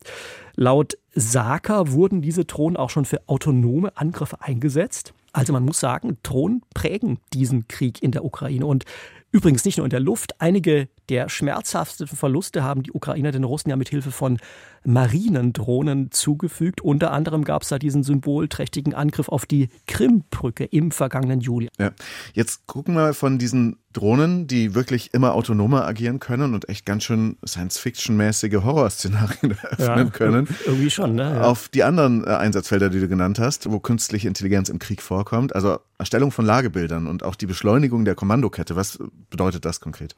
Laut 0.57 0.97
Saka 1.15 1.91
wurden 1.93 2.23
diese 2.23 2.47
Drohnen 2.47 2.79
auch 2.79 2.89
schon 2.89 3.05
für 3.05 3.21
autonome 3.27 3.95
Angriffe 3.99 4.41
eingesetzt. 4.41 5.13
Also 5.35 5.53
man 5.53 5.65
muss 5.67 5.79
sagen, 5.79 6.17
Drohnen 6.23 6.63
prägen 6.73 7.19
diesen 7.35 7.69
Krieg 7.69 8.03
in 8.03 8.13
der 8.13 8.25
Ukraine. 8.25 8.65
Und 8.65 8.87
übrigens 9.31 9.67
nicht 9.67 9.77
nur 9.77 9.85
in 9.85 9.91
der 9.91 10.01
Luft. 10.01 10.41
Einige 10.41 10.89
der 11.11 11.29
schmerzhaftesten 11.29 12.17
Verluste 12.17 12.63
haben 12.63 12.85
die 12.85 12.93
Ukrainer 12.93 13.33
den 13.33 13.45
Russen 13.45 13.69
ja 13.69 13.77
mit 13.77 13.89
Hilfe 13.89 14.13
von 14.13 14.39
Marinendrohnen 14.85 16.11
zugefügt. 16.13 16.81
Unter 16.81 17.13
anderem 17.13 17.45
gab 17.45 17.63
es 17.63 17.69
da 17.69 17.79
diesen 17.79 18.03
symbolträchtigen 18.03 18.95
Angriff 18.95 19.29
auf 19.29 19.45
die 19.45 19.69
Krimbrücke 19.87 20.65
im 20.65 20.93
vergangenen 20.93 21.41
Juli. 21.41 21.69
Ja. 21.79 21.91
Jetzt 22.33 22.67
gucken 22.67 22.95
wir 22.95 23.13
von 23.13 23.39
diesen 23.39 23.77
Drohnen, 23.93 24.47
die 24.47 24.75
wirklich 24.77 25.13
immer 25.13 25.35
autonomer 25.35 25.85
agieren 25.85 26.21
können 26.21 26.55
und 26.55 26.69
echt 26.69 26.87
ganz 26.87 27.03
schön 27.03 27.37
Science-Fiction-mäßige 27.45 28.63
Horrorszenarien 28.63 29.59
eröffnen 29.63 30.07
ja, 30.07 30.11
können. 30.11 30.49
Irgendwie 30.65 30.91
schon, 30.91 31.17
ne? 31.17 31.35
Ja. 31.35 31.43
Auf 31.43 31.69
die 31.69 31.83
anderen 31.83 32.25
äh, 32.25 32.29
Einsatzfelder, 32.29 32.89
die 32.89 33.01
du 33.01 33.09
genannt 33.09 33.41
hast, 33.41 33.71
wo 33.71 33.81
künstliche 33.81 34.29
Intelligenz 34.29 34.69
im 34.69 34.79
Krieg 34.79 35.03
vorkommt. 35.03 35.57
Also 35.57 35.81
Erstellung 35.99 36.31
von 36.31 36.47
Lagebildern 36.47 37.09
und 37.09 37.25
auch 37.25 37.35
die 37.35 37.47
Beschleunigung 37.47 38.05
der 38.05 38.15
Kommandokette. 38.15 38.77
Was 38.77 39.01
bedeutet 39.29 39.65
das 39.65 39.81
konkret? 39.81 40.15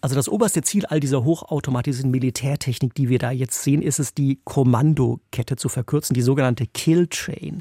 Also 0.00 0.14
das 0.14 0.28
oberste 0.28 0.62
Ziel 0.62 0.86
all 0.86 1.00
dieser 1.00 1.24
hochautomatisierten 1.24 2.10
Militärtechnik, 2.10 2.94
die 2.94 3.08
wir 3.08 3.18
da 3.18 3.30
jetzt 3.30 3.62
sehen, 3.62 3.82
ist 3.82 3.98
es, 3.98 4.14
die 4.14 4.40
Kommandokette 4.44 5.56
zu 5.56 5.68
verkürzen, 5.68 6.14
die 6.14 6.22
sogenannte 6.22 6.66
Kill 6.66 7.08
Chain. 7.08 7.60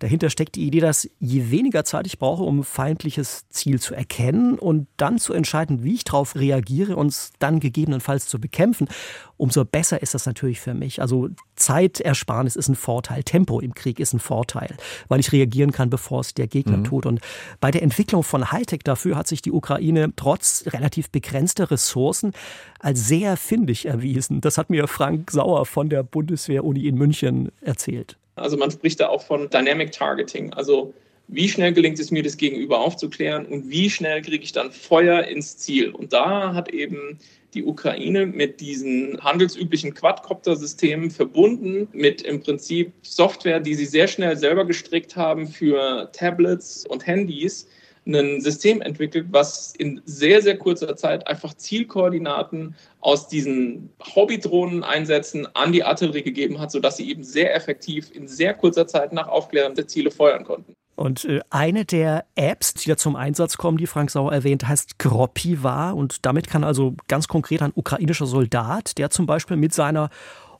Dahinter 0.00 0.30
steckt 0.30 0.56
die 0.56 0.66
Idee, 0.66 0.80
dass 0.80 1.08
je 1.18 1.50
weniger 1.50 1.84
Zeit 1.84 2.06
ich 2.06 2.18
brauche, 2.18 2.42
um 2.42 2.64
feindliches 2.64 3.48
Ziel 3.48 3.80
zu 3.80 3.94
erkennen 3.94 4.58
und 4.58 4.88
dann 4.96 5.18
zu 5.18 5.32
entscheiden, 5.32 5.82
wie 5.84 5.94
ich 5.94 6.04
darauf 6.04 6.34
reagiere 6.34 6.96
und 6.96 7.08
es 7.08 7.32
dann 7.38 7.60
gegebenenfalls 7.60 8.28
zu 8.28 8.40
bekämpfen, 8.40 8.88
umso 9.36 9.64
besser 9.64 10.02
ist 10.02 10.14
das 10.14 10.26
natürlich 10.26 10.60
für 10.60 10.74
mich. 10.74 11.00
Also 11.00 11.28
Zeitersparnis 11.56 12.56
ist 12.56 12.68
ein 12.68 12.74
Vorteil, 12.74 13.22
Tempo 13.22 13.60
im 13.60 13.74
Krieg 13.74 14.00
ist 14.00 14.12
ein 14.12 14.18
Vorteil, 14.18 14.76
weil 15.08 15.20
ich 15.20 15.32
reagieren 15.32 15.72
kann, 15.72 15.90
bevor 15.90 16.20
es 16.20 16.34
der 16.34 16.46
Gegner 16.46 16.78
mhm. 16.78 16.84
tut. 16.84 17.06
Und 17.06 17.20
bei 17.60 17.70
der 17.70 17.82
Entwicklung 17.82 18.22
von 18.22 18.50
Hightech 18.52 18.80
dafür 18.84 19.16
hat 19.16 19.26
sich 19.26 19.42
die 19.42 19.52
Ukraine 19.52 20.12
trotz 20.16 20.64
relativ 20.68 21.10
begrenzter 21.10 21.70
Ressourcen 21.70 22.32
als 22.80 23.06
sehr 23.06 23.36
findig 23.36 23.86
erwiesen. 23.86 24.40
Das 24.40 24.58
hat 24.58 24.70
mir 24.70 24.86
Frank 24.88 25.30
Sauer 25.30 25.66
von 25.66 25.88
der 25.88 26.02
Bundeswehr-Uni 26.02 26.86
in 26.86 26.96
München 26.96 27.52
erzählt. 27.60 28.16
Also 28.36 28.56
man 28.56 28.70
spricht 28.70 29.00
da 29.00 29.08
auch 29.08 29.22
von 29.22 29.48
Dynamic 29.48 29.92
Targeting. 29.92 30.52
Also 30.52 30.92
wie 31.28 31.48
schnell 31.48 31.72
gelingt 31.72 31.98
es 31.98 32.10
mir, 32.10 32.22
das 32.22 32.36
Gegenüber 32.36 32.80
aufzuklären 32.80 33.46
und 33.46 33.68
wie 33.68 33.90
schnell 33.90 34.22
kriege 34.22 34.44
ich 34.44 34.52
dann 34.52 34.70
Feuer 34.70 35.24
ins 35.24 35.56
Ziel. 35.56 35.90
Und 35.90 36.12
da 36.12 36.54
hat 36.54 36.68
eben 36.68 37.18
die 37.54 37.64
Ukraine 37.64 38.26
mit 38.26 38.60
diesen 38.60 39.18
handelsüblichen 39.22 39.94
Quadcopter-Systemen 39.94 41.10
verbunden 41.10 41.88
mit 41.92 42.22
im 42.22 42.40
Prinzip 42.40 42.92
Software, 43.02 43.60
die 43.60 43.74
sie 43.74 43.86
sehr 43.86 44.08
schnell 44.08 44.36
selber 44.36 44.64
gestrickt 44.64 45.16
haben 45.16 45.48
für 45.48 46.10
Tablets 46.12 46.86
und 46.86 47.06
Handys, 47.06 47.66
ein 48.06 48.40
System 48.40 48.80
entwickelt, 48.82 49.26
was 49.30 49.74
in 49.74 50.00
sehr, 50.04 50.40
sehr 50.40 50.56
kurzer 50.56 50.94
Zeit 50.96 51.26
einfach 51.26 51.54
Zielkoordinaten 51.54 52.76
aus 53.00 53.26
diesen 53.26 53.90
Hobbydrohnen 54.14 54.84
einsetzen 54.84 55.48
an 55.54 55.72
die 55.72 55.82
Artillerie 55.82 56.22
gegeben 56.22 56.60
hat, 56.60 56.70
sodass 56.70 56.98
sie 56.98 57.10
eben 57.10 57.24
sehr 57.24 57.54
effektiv 57.54 58.10
in 58.14 58.28
sehr 58.28 58.54
kurzer 58.54 58.86
Zeit 58.86 59.12
nach 59.12 59.26
Aufklärung 59.26 59.74
der 59.74 59.88
Ziele 59.88 60.12
feuern 60.12 60.44
konnten. 60.44 60.74
Und 60.96 61.26
äh, 61.26 61.40
eine 61.50 61.84
der 61.84 62.24
Apps, 62.34 62.74
die 62.74 62.88
da 62.88 62.96
zum 62.96 63.16
Einsatz 63.16 63.58
kommen, 63.58 63.78
die 63.78 63.86
Frank 63.86 64.10
Sauer 64.10 64.32
erwähnt, 64.32 64.66
heißt 64.66 64.98
Gropiva. 64.98 65.90
Und 65.90 66.24
damit 66.26 66.48
kann 66.48 66.64
also 66.64 66.94
ganz 67.06 67.28
konkret 67.28 67.62
ein 67.62 67.72
ukrainischer 67.74 68.26
Soldat, 68.26 68.98
der 68.98 69.10
zum 69.10 69.26
Beispiel 69.26 69.56
mit 69.56 69.74
seiner 69.74 70.10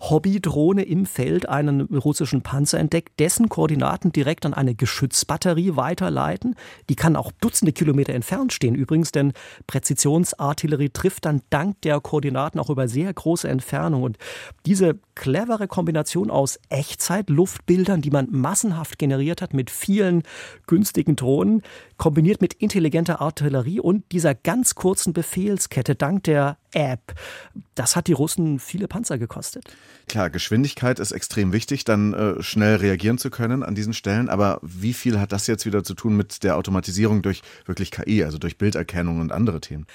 Hobbydrohne 0.01 0.83
im 0.83 1.07
Feld 1.07 1.49
einen 1.49 1.83
russischen 1.83 2.43
Panzer 2.43 2.79
entdeckt, 2.79 3.19
dessen 3.19 3.49
Koordinaten 3.49 4.13
direkt 4.13 4.47
an 4.47 4.55
eine 4.55 4.75
Geschützbatterie 4.75 5.77
weiterleiten. 5.77 6.55
Die 6.89 6.97
kann 6.97 7.17
auch 7.17 7.33
Dutzende 7.41 7.73
Kilometer 7.73 8.15
entfernt 8.15 8.53
stehen 8.53 8.75
übrigens, 8.75 9.13
denn 9.13 9.33
Präzisionsartillerie 9.67 10.91
trifft 10.91 11.25
dann 11.25 11.43
dank 11.51 11.81
der 11.83 12.01
Koordinaten 12.01 12.59
auch 12.59 12.71
über 12.71 12.89
sehr 12.89 13.13
große 13.13 13.49
Entfernung. 13.49 14.03
Und 14.03 14.19
diese 14.67 14.99
clevere 15.15 15.69
Kombination 15.69 16.31
aus 16.31 16.59
Echtzeit-Luftbildern, 16.69 18.03
die 18.03 18.11
man 18.11 18.29
massenhaft 18.31 18.99
generiert 18.99 19.43
hat 19.43 19.55
mit 19.55 19.71
vielen 19.71 20.23
günstigen 20.67 21.17
Drohnen, 21.17 21.63
kombiniert 21.97 22.41
mit 22.41 22.55
intelligenter 22.55 23.21
Artillerie 23.21 23.81
und 23.81 24.05
dieser 24.13 24.35
ganz 24.35 24.75
kurzen 24.75 25.13
Befehlskette 25.13 25.95
dank 25.95 26.25
der 26.25 26.59
App, 26.77 27.15
das 27.75 27.97
hat 27.97 28.07
die 28.07 28.13
Russen 28.13 28.59
viele 28.59 28.87
Panzer 28.87 29.17
gekostet. 29.17 29.65
Klar, 30.09 30.29
Geschwindigkeit 30.29 30.99
ist 31.01 31.11
extrem 31.11 31.53
wichtig, 31.53 31.85
dann 31.85 32.13
äh, 32.13 32.43
schnell 32.43 32.77
reagieren 32.77 33.17
zu 33.17 33.31
können 33.31 33.63
an 33.63 33.75
diesen 33.75 33.95
Stellen. 33.95 34.29
Aber 34.29 34.61
wie 34.63 34.93
viel 34.93 35.19
hat 35.19 35.33
das 35.33 35.47
jetzt 35.47 35.65
wieder 35.65 35.83
zu 35.85 35.95
tun 35.95 36.17
mit 36.17 36.45
der 36.45 36.57
Automatisierung 36.57 37.23
durch 37.23 37.43
wirklich 37.65 37.91
KI, 37.91 38.23
also 38.25 38.37
durch 38.37 38.59
Bilderkennung 38.59 39.21
und 39.21 39.33
andere 39.33 39.61
Themen? 39.61 39.87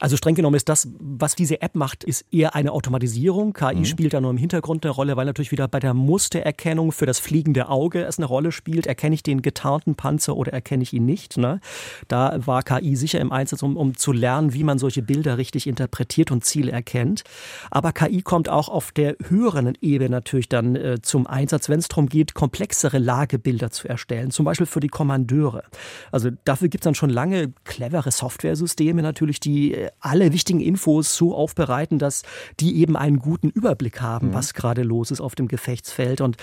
Also 0.00 0.16
streng 0.16 0.34
genommen 0.34 0.56
ist 0.56 0.68
das, 0.68 0.88
was 0.98 1.36
diese 1.36 1.62
App 1.62 1.76
macht, 1.76 2.02
ist 2.02 2.24
eher 2.32 2.54
eine 2.54 2.72
Automatisierung. 2.72 3.52
KI 3.52 3.76
mhm. 3.76 3.84
spielt 3.84 4.12
da 4.12 4.20
nur 4.20 4.32
im 4.32 4.36
Hintergrund 4.36 4.84
eine 4.84 4.92
Rolle, 4.92 5.16
weil 5.16 5.24
natürlich 5.24 5.52
wieder 5.52 5.68
bei 5.68 5.78
der 5.78 5.94
Mustererkennung 5.94 6.90
für 6.90 7.06
das 7.06 7.20
fliegende 7.20 7.68
Auge 7.68 8.04
es 8.04 8.18
eine 8.18 8.26
Rolle 8.26 8.50
spielt. 8.50 8.86
Erkenne 8.86 9.14
ich 9.14 9.22
den 9.22 9.40
getarnten 9.40 9.94
Panzer 9.94 10.36
oder 10.36 10.52
erkenne 10.52 10.82
ich 10.82 10.92
ihn 10.92 11.06
nicht? 11.06 11.36
Ne? 11.36 11.60
Da 12.08 12.36
war 12.44 12.62
KI 12.62 12.96
sicher 12.96 13.20
im 13.20 13.30
Einsatz, 13.30 13.62
um, 13.62 13.76
um 13.76 13.96
zu 13.96 14.12
lernen, 14.12 14.52
wie 14.52 14.64
man 14.64 14.78
solche 14.78 15.00
Bilder 15.00 15.38
richtig 15.38 15.66
interpretiert 15.66 16.32
und 16.32 16.44
Ziele 16.44 16.72
erkennt. 16.72 17.22
Aber 17.70 17.92
KI 17.92 18.22
kommt 18.22 18.48
auch 18.48 18.68
auf 18.68 18.90
der 18.90 19.16
höheren 19.28 19.78
Ebene 19.80 20.10
natürlich 20.10 20.48
dann 20.48 20.74
äh, 20.74 21.02
zum 21.02 21.26
Einsatz, 21.26 21.68
wenn 21.68 21.78
es 21.78 21.88
darum 21.88 22.08
geht, 22.08 22.34
komplexere 22.34 22.98
Lagebilder 22.98 23.70
zu 23.70 23.88
erstellen, 23.88 24.32
zum 24.32 24.44
Beispiel 24.44 24.66
für 24.66 24.80
die 24.80 24.88
Kommandeure. 24.88 25.62
Also 26.10 26.30
dafür 26.44 26.68
gibt 26.68 26.82
es 26.82 26.84
dann 26.84 26.94
schon 26.94 27.10
lange 27.10 27.52
clevere 27.64 28.10
Softwaresysteme 28.10 29.00
natürlich, 29.00 29.40
die 29.40 29.74
äh, 29.74 29.83
alle 30.00 30.32
wichtigen 30.32 30.60
Infos 30.60 31.16
so 31.16 31.34
aufbereiten, 31.34 31.98
dass 31.98 32.22
die 32.60 32.76
eben 32.76 32.96
einen 32.96 33.18
guten 33.18 33.50
Überblick 33.50 34.00
haben, 34.00 34.28
mhm. 34.28 34.34
was 34.34 34.54
gerade 34.54 34.82
los 34.82 35.10
ist 35.10 35.20
auf 35.20 35.34
dem 35.34 35.48
Gefechtsfeld. 35.48 36.20
Und 36.20 36.36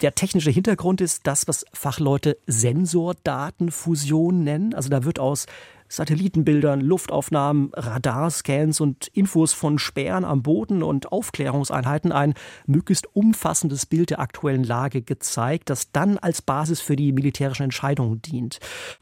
der 0.00 0.14
technische 0.14 0.50
Hintergrund 0.50 1.00
ist 1.00 1.26
das, 1.26 1.48
was 1.48 1.64
Fachleute 1.72 2.36
Sensordatenfusion 2.46 4.44
nennen. 4.44 4.74
Also 4.74 4.88
da 4.88 5.04
wird 5.04 5.18
aus 5.18 5.46
Satellitenbildern, 5.94 6.80
Luftaufnahmen, 6.80 7.70
Radarscans 7.72 8.80
und 8.80 9.06
Infos 9.08 9.52
von 9.52 9.78
Sperren 9.78 10.24
am 10.24 10.42
Boden 10.42 10.82
und 10.82 11.12
Aufklärungseinheiten 11.12 12.10
ein 12.10 12.34
möglichst 12.66 13.06
umfassendes 13.14 13.86
Bild 13.86 14.10
der 14.10 14.18
aktuellen 14.18 14.64
Lage 14.64 15.02
gezeigt, 15.02 15.70
das 15.70 15.92
dann 15.92 16.18
als 16.18 16.42
Basis 16.42 16.80
für 16.80 16.96
die 16.96 17.12
militärischen 17.12 17.62
Entscheidungen 17.62 18.20
dient. 18.22 18.58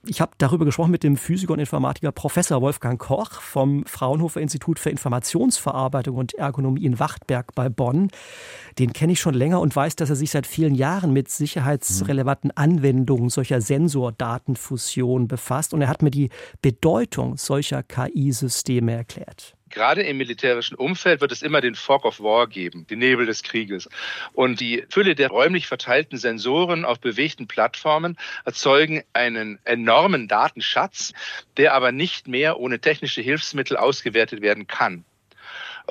Ich 0.06 0.20
habe 0.20 0.32
darüber 0.36 0.66
gesprochen 0.66 0.90
mit 0.90 1.02
dem 1.02 1.16
Physiker 1.16 1.54
und 1.54 1.60
Informatiker 1.60 2.12
Professor 2.12 2.60
Wolfgang 2.60 3.00
Koch 3.00 3.40
vom 3.40 3.86
Fraunhofer 3.86 4.42
Institut 4.42 4.78
für 4.78 4.90
Informationsverarbeitung 4.90 6.16
und 6.16 6.34
Ergonomie 6.34 6.84
in 6.84 6.98
Wachtberg 6.98 7.54
bei 7.54 7.70
Bonn. 7.70 8.10
Den 8.78 8.92
kenne 8.92 9.12
ich 9.12 9.20
schon 9.20 9.34
länger 9.34 9.60
und 9.60 9.74
weiß, 9.74 9.96
dass 9.96 10.10
er 10.10 10.16
sich 10.16 10.30
seit 10.30 10.46
vielen 10.46 10.74
Jahren 10.74 11.12
mit 11.12 11.30
sicherheitsrelevanten 11.30 12.50
Anwendungen 12.50 13.30
solcher 13.30 13.62
Sensordatenfusion 13.62 15.26
befasst 15.26 15.72
und 15.72 15.80
er 15.80 15.88
hat 15.88 16.02
mir 16.02 16.10
die 16.10 16.28
Bedeutung 16.82 17.36
solcher 17.36 17.84
KI-Systeme 17.84 18.92
erklärt. 18.92 19.54
Gerade 19.70 20.02
im 20.02 20.16
militärischen 20.16 20.74
Umfeld 20.74 21.20
wird 21.20 21.30
es 21.30 21.40
immer 21.40 21.60
den 21.60 21.76
Fog 21.76 22.04
of 22.04 22.18
War 22.18 22.48
geben, 22.48 22.88
den 22.88 22.98
Nebel 22.98 23.24
des 23.24 23.44
Krieges. 23.44 23.88
Und 24.32 24.58
die 24.58 24.84
Fülle 24.90 25.14
der 25.14 25.28
räumlich 25.28 25.68
verteilten 25.68 26.18
Sensoren 26.18 26.84
auf 26.84 26.98
bewegten 26.98 27.46
Plattformen 27.46 28.18
erzeugen 28.44 29.04
einen 29.12 29.60
enormen 29.62 30.26
Datenschatz, 30.26 31.12
der 31.56 31.72
aber 31.74 31.92
nicht 31.92 32.26
mehr 32.26 32.58
ohne 32.58 32.80
technische 32.80 33.22
Hilfsmittel 33.22 33.76
ausgewertet 33.76 34.42
werden 34.42 34.66
kann. 34.66 35.04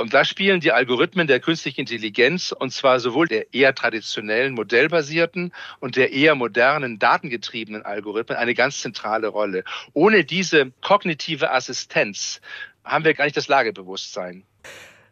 Und 0.01 0.15
da 0.15 0.25
spielen 0.25 0.59
die 0.59 0.71
Algorithmen 0.71 1.27
der 1.27 1.39
künstlichen 1.39 1.81
Intelligenz, 1.81 2.51
und 2.51 2.73
zwar 2.73 2.99
sowohl 2.99 3.27
der 3.27 3.53
eher 3.53 3.75
traditionellen, 3.75 4.53
modellbasierten 4.53 5.53
und 5.79 5.95
der 5.95 6.11
eher 6.11 6.33
modernen, 6.33 6.97
datengetriebenen 6.97 7.83
Algorithmen 7.83 8.37
eine 8.37 8.55
ganz 8.55 8.81
zentrale 8.81 9.27
Rolle. 9.27 9.63
Ohne 9.93 10.25
diese 10.25 10.71
kognitive 10.81 11.51
Assistenz 11.51 12.41
haben 12.83 13.05
wir 13.05 13.13
gar 13.13 13.25
nicht 13.25 13.37
das 13.37 13.47
Lagebewusstsein. 13.47 14.43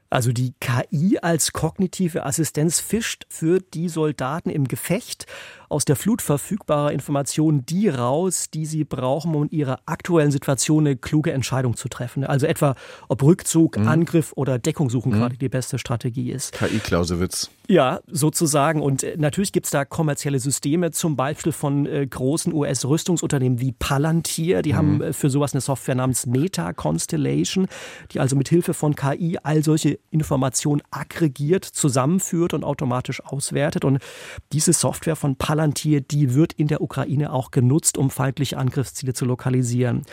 Also 0.10 0.32
die 0.32 0.54
KI 0.60 1.20
als 1.22 1.54
kognitive 1.54 2.26
Assistenz 2.26 2.80
fischt 2.80 3.26
für 3.30 3.60
die 3.60 3.90
Soldaten 3.90 4.50
im 4.50 4.68
Gefecht 4.68 5.28
aus 5.70 5.86
der 5.86 5.96
Flut 5.96 6.22
verfügbarer 6.22 6.92
Informationen 6.92 7.66
die 7.66 7.88
raus, 7.90 8.50
die 8.52 8.66
sie 8.66 8.84
brauchen, 8.84 9.34
um 9.36 9.44
in 9.44 9.50
ihrer 9.52 9.80
aktuellen 9.86 10.32
Situation 10.32 10.86
eine 10.86 10.98
kluge 10.98 11.32
Entscheidung 11.32 11.76
zu 11.76 11.88
treffen. 11.88 12.24
Also 12.24 12.48
etwa, 12.48 12.76
ob 13.08 13.24
Rückzug, 13.24 13.78
mhm. 13.78 13.88
Angriff 13.88 14.34
oder 14.36 14.60
Deckung 14.60 14.90
suchen 14.90 15.12
mhm. 15.12 15.18
gerade 15.18 15.38
die 15.38 15.50
beste 15.50 15.78
Strategie 15.78 16.32
ist. 16.32 16.54
KI-Clausewitz. 16.54 17.50
Ja, 17.70 18.00
sozusagen. 18.08 18.82
Und 18.82 19.04
äh, 19.04 19.16
natürlich 19.16 19.52
gibt 19.52 19.68
es 19.68 19.72
da 19.72 19.86
kommerzielle 19.86 20.40
Systeme, 20.40 20.90
zum 20.90 21.16
Beispiel 21.16 21.52
von 21.52 21.86
äh, 21.86 22.08
großen 22.08 22.52
US-Rüstungsunternehmen 22.52 23.60
wie 23.60 23.74
Palantir. 23.74 24.64
Die 24.64 24.74
mhm. 24.74 24.78
haben 24.78 25.02
äh, 25.02 25.14
für 25.14 25.30
sowas 25.30 25.54
eine 25.54 25.62
Software 25.62 25.94
namens 25.94 26.26
Meta 26.26 26.74
Constellation, 26.74 27.68
die 28.12 28.20
also 28.20 28.36
mit 28.36 28.50
Hilfe 28.50 28.74
von 28.74 28.96
KI 28.96 29.38
all 29.44 29.64
solche 29.64 30.00
Informationen 30.10 30.82
aggregiert, 30.90 31.64
zusammenführt 31.64 32.56
und 32.56 32.64
automatisch 32.64 33.24
auswertet. 33.24 33.86
Und 33.86 34.00
diese 34.52 34.74
Software 34.74 35.16
von 35.16 35.36
Palantir, 35.36 35.59
die 36.02 36.34
wird 36.34 36.54
in 36.54 36.68
der 36.68 36.82
Ukraine 36.82 37.32
auch 37.32 37.52
genutzt, 37.52 37.98
um 37.98 38.10
feindliche 38.10 38.58
Angriffsziele 38.58 39.14
zu 39.14 39.26
lokalisieren. 39.26 40.04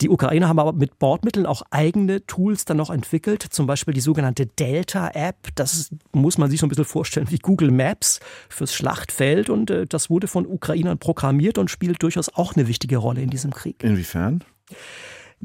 Die 0.00 0.08
Ukrainer 0.08 0.48
haben 0.48 0.58
aber 0.58 0.72
mit 0.72 0.98
Bordmitteln 0.98 1.46
auch 1.46 1.62
eigene 1.70 2.26
Tools 2.26 2.64
dann 2.64 2.78
noch 2.78 2.90
entwickelt, 2.90 3.42
zum 3.42 3.66
Beispiel 3.66 3.94
die 3.94 4.00
sogenannte 4.00 4.46
Delta-App. 4.46 5.48
Das 5.54 5.90
muss 6.12 6.38
man 6.38 6.50
sich 6.50 6.60
so 6.60 6.66
ein 6.66 6.68
bisschen 6.68 6.84
vorstellen 6.84 7.02
vorstellen 7.02 7.30
wie 7.30 7.38
Google 7.38 7.70
Maps 7.70 8.20
fürs 8.48 8.74
Schlachtfeld 8.74 9.50
und 9.50 9.70
äh, 9.70 9.86
das 9.86 10.08
wurde 10.08 10.28
von 10.28 10.46
Ukrainern 10.46 10.98
programmiert 10.98 11.58
und 11.58 11.70
spielt 11.70 12.02
durchaus 12.02 12.28
auch 12.28 12.54
eine 12.54 12.68
wichtige 12.68 12.96
Rolle 12.96 13.22
in 13.22 13.30
diesem 13.30 13.52
Krieg. 13.52 13.82
Inwiefern? 13.82 14.44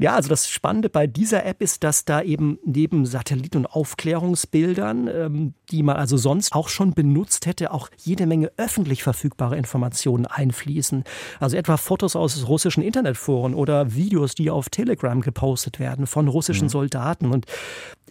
Ja, 0.00 0.14
also 0.14 0.28
das 0.28 0.48
Spannende 0.48 0.88
bei 0.88 1.08
dieser 1.08 1.44
App 1.44 1.60
ist, 1.60 1.82
dass 1.82 2.04
da 2.04 2.22
eben 2.22 2.60
neben 2.64 3.04
Satelliten- 3.04 3.58
und 3.58 3.66
Aufklärungsbildern, 3.66 5.08
ähm, 5.08 5.54
die 5.72 5.82
man 5.82 5.96
also 5.96 6.16
sonst 6.16 6.54
auch 6.54 6.68
schon 6.68 6.94
benutzt 6.94 7.46
hätte, 7.46 7.72
auch 7.72 7.90
jede 7.96 8.26
Menge 8.26 8.52
öffentlich 8.56 9.02
verfügbare 9.02 9.56
Informationen 9.56 10.26
einfließen. 10.26 11.02
Also 11.40 11.56
etwa 11.56 11.76
Fotos 11.76 12.14
aus 12.14 12.46
russischen 12.46 12.84
Internetforen 12.84 13.54
oder 13.54 13.92
Videos, 13.92 14.36
die 14.36 14.50
auf 14.50 14.68
Telegram 14.68 15.20
gepostet 15.20 15.80
werden 15.80 16.06
von 16.06 16.28
russischen 16.28 16.66
mhm. 16.66 16.70
Soldaten. 16.70 17.32
Und 17.32 17.46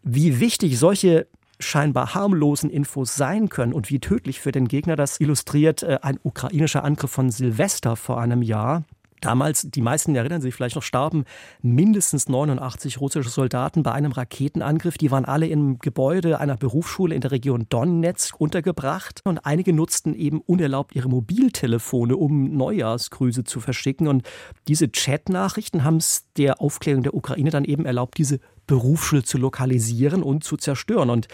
wie 0.03 0.41
wichtig 0.41 0.77
solche 0.77 1.27
scheinbar 1.59 2.13
harmlosen 2.13 2.69
Infos 2.69 3.15
sein 3.15 3.47
können 3.49 3.73
und 3.73 3.89
wie 3.89 3.99
tödlich 3.99 4.41
für 4.41 4.51
den 4.51 4.67
Gegner. 4.67 4.97
Das 4.97 5.19
illustriert 5.21 5.83
äh, 5.83 5.99
ein 6.01 6.19
ukrainischer 6.21 6.83
Angriff 6.83 7.11
von 7.11 7.31
Silvester 7.31 7.95
vor 7.95 8.19
einem 8.19 8.41
Jahr. 8.41 8.83
Damals, 9.21 9.67
die 9.69 9.81
meisten 9.81 10.15
erinnern 10.15 10.41
sich 10.41 10.53
vielleicht 10.53 10.75
noch, 10.75 10.83
starben 10.83 11.25
mindestens 11.61 12.29
89 12.29 13.01
russische 13.01 13.29
Soldaten 13.29 13.81
bei 13.81 13.91
einem 13.91 14.11
Raketenangriff. 14.11 14.97
Die 14.97 15.09
waren 15.09 15.25
alle 15.25 15.47
im 15.47 15.79
Gebäude 15.79 16.39
einer 16.39 16.55
Berufsschule 16.55 17.15
in 17.15 17.21
der 17.21 17.31
Region 17.31 17.65
Donetsk 17.69 18.39
untergebracht 18.39 19.21
und 19.23 19.39
einige 19.39 19.73
nutzten 19.73 20.13
eben 20.13 20.41
unerlaubt 20.41 20.95
ihre 20.95 21.09
Mobiltelefone, 21.09 22.15
um 22.15 22.55
Neujahrsgrüße 22.55 23.43
zu 23.43 23.59
verschicken. 23.59 24.07
Und 24.07 24.27
diese 24.67 24.87
Chatnachrichten 24.87 25.83
haben 25.83 25.97
es 25.97 26.25
der 26.37 26.61
Aufklärung 26.61 27.03
der 27.03 27.15
Ukraine 27.15 27.49
dann 27.49 27.65
eben 27.65 27.85
erlaubt, 27.85 28.17
diese 28.17 28.39
Berufsschule 28.67 29.23
zu 29.23 29.37
lokalisieren 29.37 30.21
und 30.21 30.43
zu 30.43 30.57
zerstören. 30.57 31.09
Und 31.09 31.27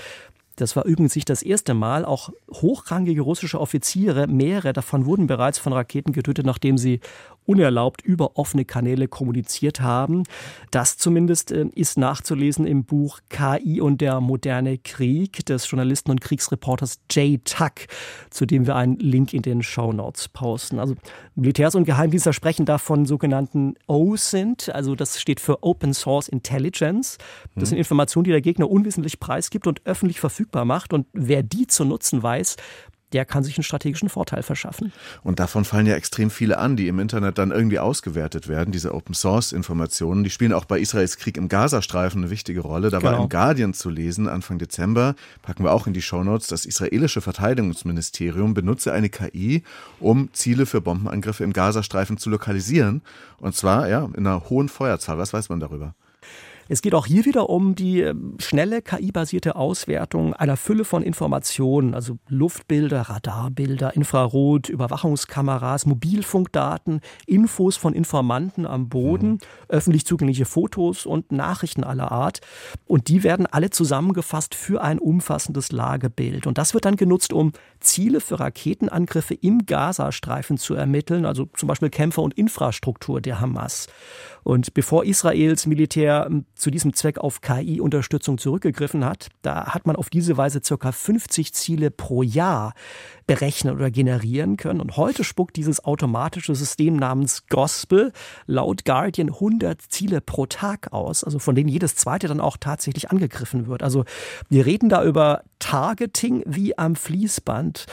das 0.55 0.75
war 0.75 0.85
übrigens 0.85 1.15
nicht 1.15 1.29
das 1.29 1.41
erste 1.41 1.73
Mal. 1.73 2.05
Auch 2.05 2.29
hochrangige 2.51 3.21
russische 3.21 3.59
Offiziere, 3.59 4.27
mehrere 4.27 4.71
davon 4.71 5.05
wurden 5.05 5.25
bereits 5.25 5.57
von 5.57 5.73
Raketen 5.73 6.13
getötet, 6.13 6.45
nachdem 6.45 6.77
sie 6.77 6.99
unerlaubt 7.45 8.01
über 8.01 8.37
offene 8.37 8.65
Kanäle 8.65 9.07
kommuniziert 9.07 9.81
haben. 9.81 10.23
Das 10.71 10.97
zumindest 10.97 11.51
äh, 11.51 11.65
ist 11.75 11.97
nachzulesen 11.97 12.65
im 12.65 12.85
Buch 12.85 13.19
KI 13.29 13.81
und 13.81 14.01
der 14.01 14.21
moderne 14.21 14.77
Krieg 14.77 15.45
des 15.45 15.69
Journalisten 15.69 16.11
und 16.11 16.21
Kriegsreporters 16.21 16.99
Jay 17.11 17.39
Tuck, 17.43 17.87
zu 18.29 18.45
dem 18.45 18.67
wir 18.67 18.75
einen 18.75 18.97
Link 18.97 19.33
in 19.33 19.41
den 19.41 19.63
Show 19.63 19.93
Notes 19.93 20.27
posten. 20.29 20.79
Also 20.79 20.95
Militärs 21.35 21.75
und 21.75 21.85
Geheimdienste 21.85 22.33
sprechen 22.33 22.65
da 22.65 22.77
von 22.77 23.05
sogenannten 23.05 23.75
OSINT, 23.87 24.69
also 24.73 24.95
das 24.95 25.19
steht 25.19 25.39
für 25.39 25.63
Open 25.63 25.93
Source 25.93 26.27
Intelligence. 26.27 27.17
Das 27.55 27.69
sind 27.69 27.77
hm. 27.77 27.79
Informationen, 27.79 28.25
die 28.25 28.31
der 28.31 28.41
Gegner 28.41 28.69
unwissentlich 28.69 29.19
preisgibt 29.19 29.67
und 29.67 29.85
öffentlich 29.85 30.19
verfügbar 30.19 30.65
macht. 30.65 30.93
Und 30.93 31.07
wer 31.13 31.43
die 31.43 31.67
zu 31.67 31.85
nutzen 31.85 32.21
weiß, 32.21 32.57
der 33.13 33.25
kann 33.25 33.43
sich 33.43 33.57
einen 33.57 33.63
strategischen 33.63 34.09
Vorteil 34.09 34.43
verschaffen. 34.43 34.91
Und 35.23 35.39
davon 35.39 35.65
fallen 35.65 35.85
ja 35.85 35.95
extrem 35.95 36.29
viele 36.29 36.57
an, 36.57 36.75
die 36.75 36.87
im 36.87 36.99
Internet 36.99 37.37
dann 37.37 37.51
irgendwie 37.51 37.79
ausgewertet 37.79 38.47
werden, 38.47 38.71
diese 38.71 38.93
Open 38.93 39.13
Source 39.13 39.51
Informationen. 39.51 40.23
Die 40.23 40.29
spielen 40.29 40.53
auch 40.53 40.65
bei 40.65 40.79
Israels 40.79 41.17
Krieg 41.17 41.37
im 41.37 41.47
Gazastreifen 41.47 42.23
eine 42.23 42.31
wichtige 42.31 42.61
Rolle. 42.61 42.89
Da 42.89 42.99
genau. 42.99 43.11
war 43.11 43.21
im 43.21 43.29
Guardian 43.29 43.73
zu 43.73 43.89
lesen, 43.89 44.27
Anfang 44.27 44.57
Dezember, 44.57 45.15
packen 45.41 45.63
wir 45.63 45.71
auch 45.71 45.87
in 45.87 45.93
die 45.93 46.01
Shownotes, 46.01 46.47
das 46.47 46.65
israelische 46.65 47.21
Verteidigungsministerium 47.21 48.53
benutze 48.53 48.91
eine 48.91 49.09
KI, 49.09 49.63
um 49.99 50.29
Ziele 50.33 50.65
für 50.65 50.81
Bombenangriffe 50.81 51.43
im 51.43 51.53
Gazastreifen 51.53 52.17
zu 52.17 52.29
lokalisieren. 52.29 53.01
Und 53.37 53.55
zwar 53.55 53.87
ja 53.87 54.09
in 54.15 54.25
einer 54.25 54.49
hohen 54.49 54.69
Feuerzahl. 54.69 55.17
Was 55.17 55.33
weiß 55.33 55.49
man 55.49 55.59
darüber? 55.59 55.93
Es 56.69 56.81
geht 56.81 56.95
auch 56.95 57.05
hier 57.05 57.25
wieder 57.25 57.49
um 57.49 57.75
die 57.75 58.01
ähm, 58.01 58.35
schnelle 58.39 58.81
KI-basierte 58.81 59.55
Auswertung 59.55 60.33
einer 60.33 60.57
Fülle 60.57 60.85
von 60.85 61.03
Informationen, 61.03 61.93
also 61.93 62.17
Luftbilder, 62.27 63.01
Radarbilder, 63.01 63.95
Infrarot, 63.95 64.69
Überwachungskameras, 64.69 65.85
Mobilfunkdaten, 65.85 67.01
Infos 67.25 67.75
von 67.75 67.93
Informanten 67.93 68.65
am 68.65 68.89
Boden, 68.89 69.31
mhm. 69.31 69.39
öffentlich 69.67 70.05
zugängliche 70.05 70.45
Fotos 70.45 71.05
und 71.05 71.31
Nachrichten 71.31 71.83
aller 71.83 72.11
Art. 72.11 72.39
Und 72.85 73.07
die 73.09 73.23
werden 73.23 73.45
alle 73.45 73.69
zusammengefasst 73.69 74.55
für 74.55 74.81
ein 74.81 74.99
umfassendes 74.99 75.71
Lagebild. 75.71 76.47
Und 76.47 76.57
das 76.57 76.73
wird 76.73 76.85
dann 76.85 76.95
genutzt, 76.95 77.33
um 77.33 77.51
Ziele 77.79 78.21
für 78.21 78.39
Raketenangriffe 78.39 79.33
im 79.33 79.65
Gazastreifen 79.65 80.57
zu 80.57 80.75
ermitteln, 80.75 81.25
also 81.25 81.47
zum 81.55 81.67
Beispiel 81.67 81.89
Kämpfer 81.89 82.21
und 82.21 82.33
Infrastruktur 82.35 83.19
der 83.19 83.41
Hamas. 83.41 83.87
Und 84.43 84.73
bevor 84.73 85.05
Israels 85.05 85.65
Militär 85.65 86.27
ähm, 86.29 86.45
zu 86.63 86.71
diesem 86.71 86.93
Zweck 86.93 87.17
auf 87.19 87.41
KI-Unterstützung 87.41 88.37
zurückgegriffen 88.37 89.03
hat, 89.05 89.27
da 89.41 89.73
hat 89.73 89.85
man 89.85 89.97
auf 89.97 90.09
diese 90.09 90.37
Weise 90.37 90.61
circa 90.63 90.93
50 90.93 91.53
Ziele 91.53 91.91
pro 91.91 92.23
Jahr 92.23 92.73
berechnen 93.27 93.75
oder 93.75 93.91
generieren 93.91 94.55
können. 94.55 94.79
Und 94.79 94.95
heute 94.95 95.23
spuckt 95.23 95.57
dieses 95.57 95.83
automatische 95.83 96.55
System 96.55 96.95
namens 96.95 97.47
Gospel 97.47 98.13
laut 98.47 98.85
Guardian 98.85 99.29
100 99.29 99.81
Ziele 99.81 100.21
pro 100.21 100.45
Tag 100.45 100.93
aus, 100.93 101.23
also 101.23 101.37
von 101.37 101.53
denen 101.53 101.69
jedes 101.69 101.95
zweite 101.95 102.27
dann 102.27 102.39
auch 102.39 102.57
tatsächlich 102.57 103.11
angegriffen 103.11 103.67
wird. 103.67 103.83
Also 103.83 104.05
wir 104.49 104.65
reden 104.65 104.87
da 104.87 105.03
über 105.03 105.43
Targeting 105.59 106.43
wie 106.45 106.77
am 106.77 106.95
Fließband 106.95 107.85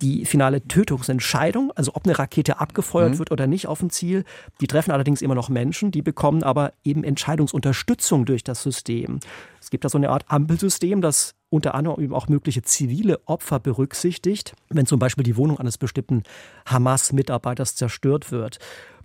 die 0.00 0.24
finale 0.24 0.62
Tötungsentscheidung, 0.66 1.72
also 1.74 1.92
ob 1.94 2.04
eine 2.04 2.18
Rakete 2.18 2.60
abgefeuert 2.60 3.14
mhm. 3.14 3.18
wird 3.18 3.30
oder 3.30 3.46
nicht 3.46 3.66
auf 3.66 3.82
ein 3.82 3.90
Ziel, 3.90 4.24
die 4.60 4.66
treffen 4.66 4.92
allerdings 4.92 5.22
immer 5.22 5.34
noch 5.34 5.48
Menschen, 5.48 5.90
die 5.90 6.02
bekommen 6.02 6.42
aber 6.42 6.72
eben 6.84 7.04
Entscheidungsunterstützung 7.04 8.24
durch 8.24 8.44
das 8.44 8.62
System. 8.62 9.20
Es 9.60 9.70
gibt 9.70 9.84
da 9.84 9.88
so 9.88 9.98
eine 9.98 10.10
Art 10.10 10.24
Ampelsystem, 10.28 11.00
das 11.00 11.34
unter 11.50 11.74
anderem 11.74 12.02
eben 12.02 12.14
auch 12.14 12.28
mögliche 12.28 12.62
zivile 12.62 13.20
Opfer 13.26 13.58
berücksichtigt, 13.58 14.54
wenn 14.68 14.86
zum 14.86 14.98
Beispiel 14.98 15.24
die 15.24 15.36
Wohnung 15.36 15.58
eines 15.58 15.78
bestimmten 15.78 16.22
Hamas-Mitarbeiters 16.66 17.74
zerstört 17.74 18.30
wird. 18.30 18.58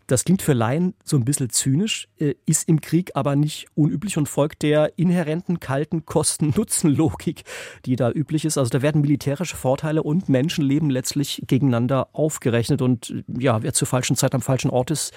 Das 0.07 0.25
klingt 0.25 0.41
für 0.41 0.53
Laien 0.53 0.93
so 1.03 1.17
ein 1.17 1.25
bisschen 1.25 1.49
zynisch, 1.49 2.07
äh, 2.19 2.35
ist 2.45 2.67
im 2.67 2.81
Krieg 2.81 3.11
aber 3.15 3.35
nicht 3.35 3.67
unüblich 3.75 4.17
und 4.17 4.27
folgt 4.27 4.61
der 4.61 4.97
inhärenten 4.97 5.59
kalten 5.59 6.05
Kosten-Nutzen-Logik, 6.05 7.43
die 7.85 7.95
da 7.95 8.11
üblich 8.11 8.45
ist. 8.45 8.57
Also 8.57 8.69
da 8.69 8.81
werden 8.81 9.01
militärische 9.01 9.55
Vorteile 9.55 10.03
und 10.03 10.29
Menschenleben 10.29 10.89
letztlich 10.89 11.43
gegeneinander 11.47 12.09
aufgerechnet 12.13 12.81
und 12.81 13.23
ja, 13.27 13.63
wer 13.63 13.73
zur 13.73 13.87
falschen 13.87 14.15
Zeit 14.15 14.35
am 14.35 14.41
falschen 14.41 14.69
Ort 14.69 14.91
ist, 14.91 15.13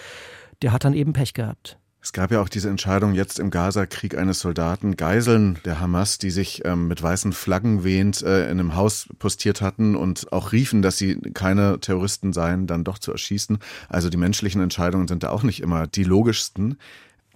der 0.62 0.72
hat 0.72 0.85
dann 0.85 0.94
eben 0.94 1.12
Pech 1.12 1.35
gehabt. 1.35 1.79
Es 2.07 2.12
gab 2.12 2.31
ja 2.31 2.40
auch 2.40 2.49
diese 2.49 2.71
Entscheidung 2.71 3.14
jetzt 3.14 3.40
im 3.40 3.51
Gaza-Krieg 3.51 4.16
eines 4.16 4.38
Soldaten, 4.38 4.97
Geiseln 4.97 5.59
der 5.64 5.81
Hamas, 5.81 6.19
die 6.19 6.31
sich 6.31 6.64
ähm, 6.64 6.87
mit 6.87 7.03
weißen 7.03 7.33
Flaggen 7.33 7.83
wehend 7.83 8.23
äh, 8.23 8.45
in 8.45 8.61
einem 8.61 8.77
Haus 8.77 9.09
postiert 9.19 9.61
hatten 9.61 9.97
und 9.97 10.33
auch 10.33 10.53
riefen, 10.53 10.83
dass 10.83 10.99
sie 10.99 11.16
keine 11.35 11.81
Terroristen 11.81 12.33
seien, 12.33 12.69
dann 12.69 12.85
doch 12.85 13.01
zu 13.01 13.11
erschießen. 13.11 13.59
Also 13.88 14.09
die 14.09 14.19
menschlichen 14.19 14.61
Entscheidungen 14.61 15.09
sind 15.09 15.25
da 15.25 15.31
auch 15.31 15.42
nicht 15.42 15.61
immer 15.61 15.88
die 15.88 16.05
logischsten. 16.05 16.79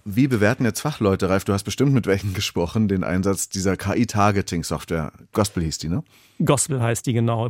Wie 0.05 0.29
bewerten 0.29 0.63
jetzt 0.63 0.79
Fachleute, 0.79 1.29
Ralf? 1.29 1.43
Du 1.43 1.51
hast 1.51 1.63
bestimmt 1.63 1.93
mit 1.93 2.07
welchen 2.07 2.33
gesprochen, 2.33 2.87
den 2.87 3.03
Einsatz 3.03 3.49
dieser 3.49 3.75
KI-Targeting-Software. 3.75 5.11
Gospel 5.33 5.63
hieß 5.63 5.79
die, 5.79 5.89
ne? 5.89 6.01
Gospel 6.43 6.81
heißt 6.81 7.05
die 7.05 7.13
genau. 7.13 7.49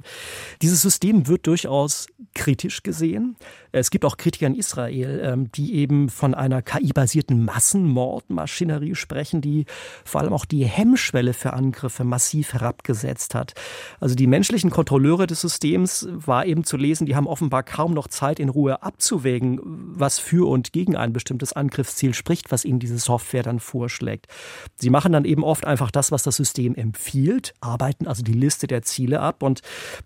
Dieses 0.61 0.81
System 0.81 1.27
wird 1.27 1.47
durchaus 1.47 2.07
kritisch 2.33 2.83
gesehen. 2.83 3.37
Es 3.71 3.89
gibt 3.89 4.05
auch 4.05 4.17
Kritiker 4.17 4.47
in 4.47 4.55
Israel, 4.55 5.21
ähm, 5.23 5.51
die 5.51 5.75
eben 5.75 6.09
von 6.09 6.33
einer 6.33 6.61
KI-basierten 6.61 7.43
Massenmordmaschinerie 7.45 8.95
sprechen, 8.95 9.41
die 9.41 9.65
vor 10.03 10.21
allem 10.21 10.33
auch 10.33 10.45
die 10.45 10.65
Hemmschwelle 10.65 11.33
für 11.33 11.53
Angriffe 11.53 12.03
massiv 12.03 12.53
herabgesetzt 12.53 13.35
hat. 13.35 13.53
Also 13.99 14.15
die 14.15 14.27
menschlichen 14.27 14.69
Kontrolleure 14.69 15.27
des 15.27 15.41
Systems 15.41 16.07
war 16.11 16.45
eben 16.45 16.63
zu 16.63 16.77
lesen, 16.77 17.05
die 17.05 17.15
haben 17.15 17.27
offenbar 17.27 17.63
kaum 17.63 17.93
noch 17.93 18.07
Zeit 18.07 18.39
in 18.39 18.49
Ruhe 18.49 18.83
abzuwägen, 18.83 19.59
was 19.63 20.19
für 20.19 20.47
und 20.49 20.73
gegen 20.73 20.95
ein 20.95 21.13
bestimmtes 21.13 21.53
Angriffsziel 21.53 22.13
spricht, 22.13 22.51
was 22.51 22.65
ihnen 22.65 22.79
diese 22.79 22.97
Software 22.97 23.43
dann 23.43 23.59
vorschlägt. 23.59 24.27
Sie 24.75 24.89
machen 24.89 25.13
dann 25.13 25.25
eben 25.25 25.43
oft 25.43 25.65
einfach 25.65 25.91
das, 25.91 26.11
was 26.11 26.23
das 26.23 26.35
System 26.35 26.75
empfiehlt, 26.75 27.53
arbeiten 27.61 28.07
also 28.07 28.23
die 28.23 28.33
Liste 28.33 28.67
der 28.67 28.81
Ziele 28.81 29.21
ab 29.21 29.43
und 29.43 29.61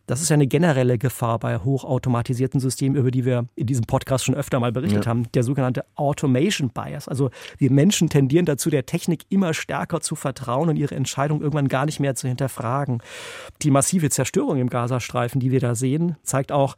das 0.06 0.22
ist 0.22 0.30
ja 0.30 0.36
eine 0.36 0.48
generelle 0.48 0.98
Gefahr 0.98 1.40
bei 1.40 1.58
hochautomatisierten 1.58 2.60
Systemen, 2.60 2.96
über 2.96 3.12
die 3.12 3.26
wir 3.26 3.48
in 3.56 3.68
diesem 3.68 3.86
Podcast 3.86 4.26
schon 4.26 4.36
öfter 4.36 4.60
mal 4.60 4.72
berichtet 4.72 5.06
ja. 5.06 5.10
haben, 5.10 5.32
der 5.34 5.44
sogenannte 5.44 5.86
Automation 5.96 6.70
Bias. 6.70 7.08
Also 7.08 7.30
wir 7.58 7.72
Menschen 7.72 8.10
tendieren 8.10 8.46
dazu, 8.46 8.70
der 8.70 8.86
Technik 8.86 9.26
immer 9.30 9.54
stärker 9.54 10.02
zu 10.02 10.16
vertrauen 10.16 10.70
und 10.70 10.76
ihre 10.76 10.96
Entscheidung 10.96 11.42
irgendwann 11.42 11.68
gar 11.68 11.86
nicht 11.86 12.00
mehr 12.00 12.16
zu 12.16 12.28
hinterfragen. 12.28 13.02
Die 13.62 13.72
massive 13.72 14.10
Zerstörung 14.10 14.58
im 14.58 14.70
Gazastreifen, 14.70 15.40
die 15.40 15.52
wir 15.52 15.60
da 15.60 15.76
sehen, 15.76 16.18
zeigt 16.24 16.52
auch, 16.52 16.76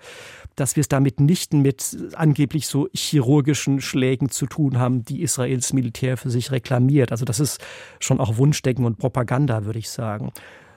dass 0.55 0.75
wir 0.75 0.81
es 0.81 0.87
damit 0.87 1.19
nicht 1.19 1.53
mit 1.53 1.97
angeblich 2.13 2.67
so 2.67 2.87
chirurgischen 2.93 3.81
Schlägen 3.81 4.29
zu 4.29 4.45
tun 4.45 4.77
haben, 4.77 5.03
die 5.03 5.21
Israels 5.21 5.73
Militär 5.73 6.17
für 6.17 6.29
sich 6.29 6.51
reklamiert. 6.51 7.11
Also 7.11 7.25
das 7.25 7.39
ist 7.39 7.59
schon 7.99 8.19
auch 8.19 8.37
Wunschdenken 8.37 8.85
und 8.85 8.97
Propaganda, 8.97 9.65
würde 9.65 9.79
ich 9.79 9.89
sagen. 9.89 10.31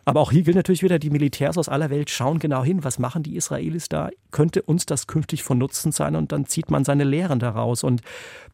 Aber 0.04 0.20
auch 0.20 0.32
hier 0.32 0.42
gilt 0.42 0.56
natürlich 0.56 0.82
wieder, 0.82 0.98
die 0.98 1.10
Militärs 1.10 1.58
aus 1.58 1.68
aller 1.68 1.90
Welt 1.90 2.10
schauen 2.10 2.38
genau 2.38 2.64
hin, 2.64 2.84
was 2.84 2.98
machen 2.98 3.22
die 3.22 3.36
Israelis 3.36 3.88
da? 3.88 4.10
Könnte 4.30 4.62
uns 4.62 4.86
das 4.86 5.06
künftig 5.06 5.42
von 5.42 5.58
Nutzen 5.58 5.92
sein? 5.92 6.16
Und 6.16 6.32
dann 6.32 6.46
zieht 6.46 6.70
man 6.70 6.84
seine 6.84 7.04
Lehren 7.04 7.38
daraus. 7.38 7.84
Und 7.84 8.00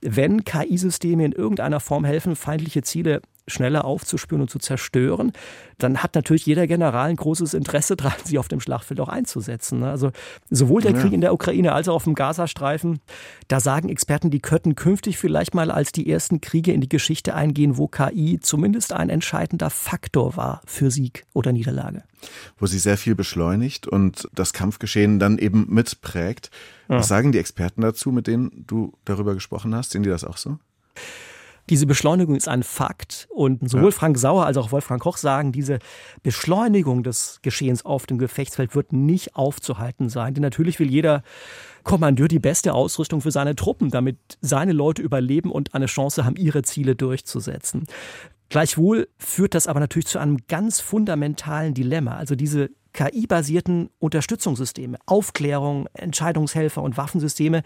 wenn 0.00 0.44
KI-Systeme 0.44 1.24
in 1.24 1.32
irgendeiner 1.32 1.80
Form 1.80 2.04
helfen, 2.04 2.37
feindliche 2.37 2.82
Ziele 2.82 3.22
schneller 3.48 3.85
aufzuspüren 3.85 4.42
und 4.42 4.50
zu 4.50 4.59
zerstören, 4.59 5.32
dann 5.78 6.02
hat 6.02 6.14
natürlich 6.14 6.46
jeder 6.46 6.66
General 6.66 7.09
ein 7.09 7.16
großes 7.16 7.54
Interesse 7.54 7.96
daran, 7.96 8.14
sie 8.24 8.38
auf 8.38 8.48
dem 8.48 8.61
Schlachtfeld 8.61 9.00
auch 9.00 9.09
einzusetzen. 9.09 9.80
Ne? 9.80 9.90
Also 9.90 10.11
sowohl 10.50 10.82
der 10.82 10.92
ja. 10.92 11.00
Krieg 11.00 11.12
in 11.12 11.20
der 11.20 11.32
Ukraine 11.32 11.72
als 11.72 11.88
auch 11.88 11.96
auf 11.96 12.04
dem 12.04 12.14
Gazastreifen, 12.14 13.00
da 13.48 13.61
sagen 13.61 13.88
Experten, 13.88 14.30
die 14.30 14.40
könnten 14.40 14.74
künftig 14.74 15.18
vielleicht 15.18 15.54
mal 15.54 15.70
als 15.70 15.92
die 15.92 16.11
ersten 16.11 16.40
Kriege 16.40 16.72
in 16.72 16.80
die 16.80 16.88
Geschichte 16.88 17.35
eingehen, 17.35 17.76
wo 17.76 17.88
KI 17.88 18.40
zumindest 18.40 18.92
ein 18.92 19.11
entscheidender 19.11 19.70
Faktor 19.70 20.37
war 20.37 20.62
für 20.66 20.90
Sieg 20.90 21.24
oder 21.32 21.52
Niederlage. 21.52 22.02
Wo 22.59 22.66
sie 22.66 22.78
sehr 22.78 22.96
viel 22.96 23.14
beschleunigt 23.14 23.87
und 23.87 24.28
das 24.35 24.52
Kampfgeschehen 24.52 25.18
dann 25.18 25.38
eben 25.38 25.66
mitprägt. 25.68 26.50
Ja. 26.88 26.98
Was 26.98 27.09
sagen 27.09 27.32
die 27.32 27.38
Experten 27.38 27.82
dazu, 27.82 28.11
mit 28.11 28.26
denen 28.26 28.64
du 28.66 28.92
darüber 29.04 29.35
gesprochen 29.35 29.74
hast? 29.74 29.92
Sehen 29.92 30.02
die 30.02 30.09
das 30.09 30.24
auch 30.24 30.37
so? 30.37 30.59
Diese 31.68 31.87
Beschleunigung 31.87 32.37
ist 32.37 32.48
ein 32.48 32.62
Fakt 32.62 33.26
und 33.31 33.68
sowohl 33.68 33.87
ja. 33.87 33.90
Frank 33.90 34.18
Sauer 34.18 34.46
als 34.46 34.57
auch 34.57 34.70
Wolfgang 34.70 35.02
Koch 35.02 35.16
sagen, 35.16 35.50
diese 35.50 35.81
Beschleunigung 36.22 37.02
des 37.02 37.40
Geschehens 37.42 37.85
auf 37.85 38.07
dem 38.07 38.18
Gefechtsfeld 38.18 38.74
wird 38.74 38.92
nicht 38.92 39.35
aufzuhalten 39.35 40.09
sein. 40.09 40.35
Denn 40.35 40.42
natürlich 40.42 40.79
will 40.79 40.90
jeder 40.90 41.22
Kommandeur 41.83 42.29
die 42.29 42.38
beste 42.38 42.72
Ausrüstung 42.72 43.20
für 43.20 43.31
seine 43.31 43.57
Truppen, 43.57 43.90
damit 43.90 44.18
seine 44.40 44.72
Leute 44.72 45.02
überleben 45.02 45.50
und 45.50 45.74
eine 45.74 45.87
Chance 45.87 46.24
haben, 46.24 46.37
ihre 46.37 46.62
Ziele 46.62 46.94
durchzusetzen. 46.94 47.87
Gleichwohl 48.48 49.09
führt 49.18 49.55
das 49.55 49.66
aber 49.66 49.81
natürlich 49.81 50.07
zu 50.07 50.18
einem 50.18 50.38
ganz 50.46 50.81
fundamentalen 50.81 51.74
Dilemma. 51.74 52.16
Also 52.16 52.37
diese 52.37 52.70
KI-basierten 52.92 53.90
Unterstützungssysteme, 53.98 54.98
Aufklärung, 55.05 55.87
Entscheidungshelfer 55.92 56.83
und 56.83 56.96
Waffensysteme 56.96 57.62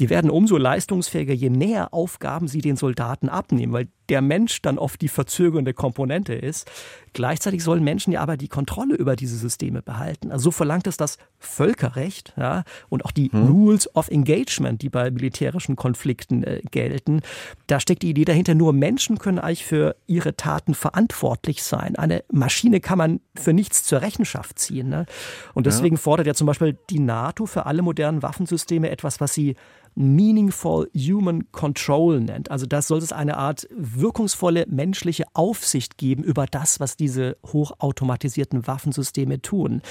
die 0.00 0.10
werden 0.10 0.30
umso 0.30 0.56
leistungsfähiger, 0.56 1.34
je 1.34 1.50
mehr 1.50 1.94
Aufgaben 1.94 2.48
sie 2.48 2.60
den 2.60 2.76
Soldaten 2.76 3.28
abnehmen, 3.28 3.72
weil 3.72 3.88
der 4.08 4.20
Mensch 4.20 4.60
dann 4.60 4.78
oft 4.78 5.00
die 5.00 5.08
verzögernde 5.08 5.72
Komponente 5.72 6.34
ist. 6.34 6.70
Gleichzeitig 7.12 7.62
sollen 7.62 7.84
Menschen 7.84 8.12
ja 8.12 8.20
aber 8.20 8.36
die 8.36 8.48
Kontrolle 8.48 8.96
über 8.96 9.16
diese 9.16 9.36
Systeme 9.36 9.82
behalten. 9.82 10.30
Also 10.30 10.44
so 10.44 10.50
verlangt 10.50 10.86
es 10.86 10.96
das 10.96 11.16
Völkerrecht 11.38 12.34
ja, 12.36 12.64
und 12.88 13.04
auch 13.04 13.12
die 13.12 13.30
hm. 13.30 13.46
Rules 13.46 13.94
of 13.94 14.10
Engagement, 14.10 14.82
die 14.82 14.90
bei 14.90 15.10
militärischen 15.10 15.76
Konflikten 15.76 16.42
äh, 16.42 16.60
gelten. 16.70 17.20
Da 17.66 17.78
steckt 17.80 18.02
die 18.02 18.10
Idee 18.10 18.24
dahinter, 18.24 18.54
nur 18.54 18.72
Menschen 18.72 19.18
können 19.18 19.38
eigentlich 19.38 19.64
für 19.64 19.96
ihre 20.06 20.36
Taten 20.36 20.74
verantwortlich 20.74 21.62
sein. 21.62 21.96
Eine 21.96 22.24
Maschine 22.30 22.80
kann 22.80 22.98
man 22.98 23.20
für 23.36 23.52
nichts 23.52 23.84
zur 23.84 24.02
Rechenschaft 24.02 24.58
ziehen. 24.58 24.88
Ne? 24.88 25.06
Und 25.54 25.66
deswegen 25.66 25.96
ja. 25.96 26.02
fordert 26.02 26.26
ja 26.26 26.34
zum 26.34 26.48
Beispiel 26.48 26.76
die 26.90 26.98
NATO 26.98 27.46
für 27.46 27.64
alle 27.66 27.82
modernen 27.82 28.22
Waffensysteme 28.22 28.90
etwas, 28.90 29.20
was 29.20 29.32
sie 29.32 29.54
Meaningful 29.94 30.90
Human 30.94 31.50
Control 31.52 32.20
nennt. 32.20 32.50
Also 32.50 32.66
das 32.66 32.88
soll 32.88 32.98
es 32.98 33.12
eine 33.12 33.36
Art 33.36 33.68
wirkungsvolle 33.70 34.66
menschliche 34.68 35.24
Aufsicht 35.34 35.98
geben 35.98 36.24
über 36.24 36.46
das, 36.46 36.80
was 36.80 36.96
diese 36.96 37.36
hochautomatisierten 37.46 38.66
Waffensysteme 38.66 39.40
tun. 39.40 39.82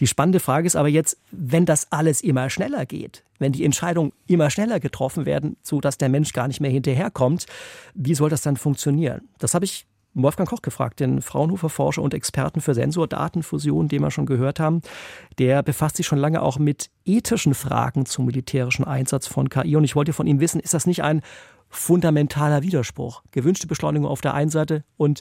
Die 0.00 0.06
spannende 0.06 0.40
Frage 0.40 0.66
ist 0.66 0.76
aber 0.76 0.88
jetzt, 0.88 1.18
wenn 1.30 1.66
das 1.66 1.90
alles 1.90 2.20
immer 2.20 2.50
schneller 2.50 2.86
geht, 2.86 3.24
wenn 3.38 3.52
die 3.52 3.64
Entscheidungen 3.64 4.12
immer 4.26 4.50
schneller 4.50 4.80
getroffen 4.80 5.26
werden, 5.26 5.56
so 5.62 5.80
dass 5.80 5.98
der 5.98 6.08
Mensch 6.08 6.32
gar 6.32 6.48
nicht 6.48 6.60
mehr 6.60 6.70
hinterherkommt, 6.70 7.46
wie 7.94 8.14
soll 8.14 8.30
das 8.30 8.42
dann 8.42 8.56
funktionieren? 8.56 9.28
Das 9.38 9.54
habe 9.54 9.64
ich 9.64 9.86
Wolfgang 10.22 10.48
Koch 10.48 10.62
gefragt, 10.62 11.00
den 11.00 11.22
Fraunhofer-Forscher 11.22 12.02
und 12.02 12.14
Experten 12.14 12.60
für 12.60 12.74
Sensordatenfusion, 12.74 13.88
den 13.88 14.02
wir 14.02 14.10
schon 14.10 14.26
gehört 14.26 14.60
haben. 14.60 14.82
Der 15.38 15.62
befasst 15.62 15.96
sich 15.96 16.06
schon 16.06 16.18
lange 16.18 16.42
auch 16.42 16.58
mit 16.58 16.90
ethischen 17.04 17.54
Fragen 17.54 18.06
zum 18.06 18.26
militärischen 18.26 18.84
Einsatz 18.84 19.26
von 19.26 19.48
KI. 19.48 19.76
Und 19.76 19.84
ich 19.84 19.96
wollte 19.96 20.12
von 20.12 20.26
ihm 20.26 20.40
wissen, 20.40 20.60
ist 20.60 20.74
das 20.74 20.86
nicht 20.86 21.02
ein 21.02 21.22
fundamentaler 21.70 22.62
Widerspruch? 22.62 23.22
Gewünschte 23.30 23.66
Beschleunigung 23.66 24.08
auf 24.08 24.20
der 24.20 24.34
einen 24.34 24.50
Seite 24.50 24.84
und 24.96 25.20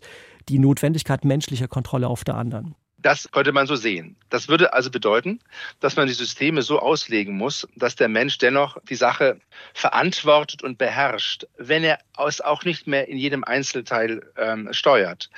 die 0.50 0.60
Notwendigkeit 0.60 1.26
menschlicher 1.26 1.68
Kontrolle 1.68 2.08
auf 2.08 2.24
der 2.24 2.36
anderen. 2.36 2.76
Das 3.00 3.30
könnte 3.32 3.52
man 3.52 3.68
so 3.68 3.76
sehen. 3.76 4.16
Das 4.30 4.48
würde 4.48 4.74
also 4.74 4.90
bedeuten, 4.90 5.40
dass 5.80 5.96
man 5.96 6.08
die 6.08 6.14
Systeme 6.14 6.64
so 6.64 6.80
auslegen 6.80 7.38
muss, 7.38 7.68
dass 7.76 7.96
der 7.96 8.08
Mensch 8.08 8.40
dennoch 8.40 8.78
die 8.90 8.96
Sache 8.96 9.40
verantwortet 9.74 10.64
und 10.64 10.78
beherrscht, 10.78 11.46
wenn 11.58 11.84
er 11.84 12.00
es 12.26 12.42
auch 12.42 12.64
nicht 12.64 12.88
mehr 12.88 13.08
in 13.08 13.18
jedem 13.18 13.44
Einzelteil 13.44 14.22
ähm, 14.36 14.70
steuert. 14.72 15.30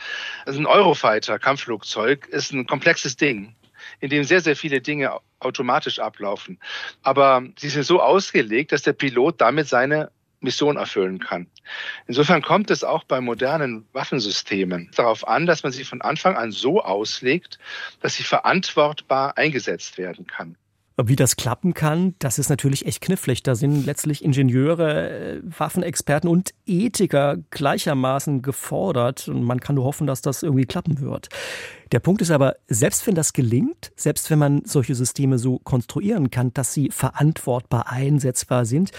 Also 0.45 0.59
ein 0.59 0.65
Eurofighter, 0.65 1.37
Kampfflugzeug, 1.37 2.27
ist 2.27 2.53
ein 2.53 2.65
komplexes 2.65 3.17
Ding 3.17 3.55
in 3.99 4.09
dem 4.09 4.23
sehr, 4.23 4.41
sehr 4.41 4.55
viele 4.55 4.81
Dinge 4.81 5.19
automatisch 5.39 5.99
ablaufen. 5.99 6.59
Aber 7.03 7.43
sie 7.57 7.69
sind 7.69 7.83
so 7.83 8.01
ausgelegt, 8.01 8.71
dass 8.71 8.81
der 8.83 8.93
Pilot 8.93 9.41
damit 9.41 9.67
seine 9.67 10.11
Mission 10.41 10.77
erfüllen 10.77 11.19
kann. 11.19 11.47
Insofern 12.07 12.41
kommt 12.41 12.71
es 12.71 12.83
auch 12.83 13.03
bei 13.03 13.21
modernen 13.21 13.87
Waffensystemen 13.93 14.91
darauf 14.95 15.27
an, 15.27 15.45
dass 15.45 15.63
man 15.63 15.71
sie 15.71 15.83
von 15.83 16.01
Anfang 16.01 16.35
an 16.37 16.51
so 16.51 16.81
auslegt, 16.81 17.59
dass 18.01 18.15
sie 18.15 18.23
verantwortbar 18.23 19.37
eingesetzt 19.37 19.97
werden 19.97 20.27
kann. 20.27 20.57
Wie 21.01 21.15
das 21.15 21.37
klappen 21.37 21.73
kann, 21.73 22.15
das 22.19 22.39
ist 22.39 22.49
natürlich 22.49 22.85
echt 22.85 22.99
knifflig. 22.99 23.41
Da 23.43 23.55
sind 23.55 23.85
letztlich 23.85 24.23
Ingenieure, 24.23 25.09
äh, 25.09 25.41
Waffenexperten 25.43 26.29
und 26.29 26.53
Ethiker 26.65 27.37
gleichermaßen 27.51 28.41
gefordert. 28.41 29.29
Und 29.29 29.43
man 29.43 29.61
kann 29.61 29.75
nur 29.75 29.85
hoffen, 29.85 30.07
dass 30.07 30.21
das 30.21 30.43
irgendwie 30.43 30.65
klappen 30.65 30.99
wird. 30.99 31.29
Der 31.93 31.99
Punkt 31.99 32.21
ist 32.21 32.31
aber, 32.31 32.55
selbst 32.67 33.07
wenn 33.07 33.15
das 33.15 33.31
gelingt, 33.31 33.91
selbst 33.95 34.29
wenn 34.29 34.39
man 34.39 34.61
solche 34.65 34.93
Systeme 34.93 35.37
so 35.37 35.59
konstruieren 35.59 36.31
kann, 36.31 36.53
dass 36.53 36.73
sie 36.73 36.89
verantwortbar 36.91 37.89
einsetzbar 37.89 38.65
sind, 38.65 38.91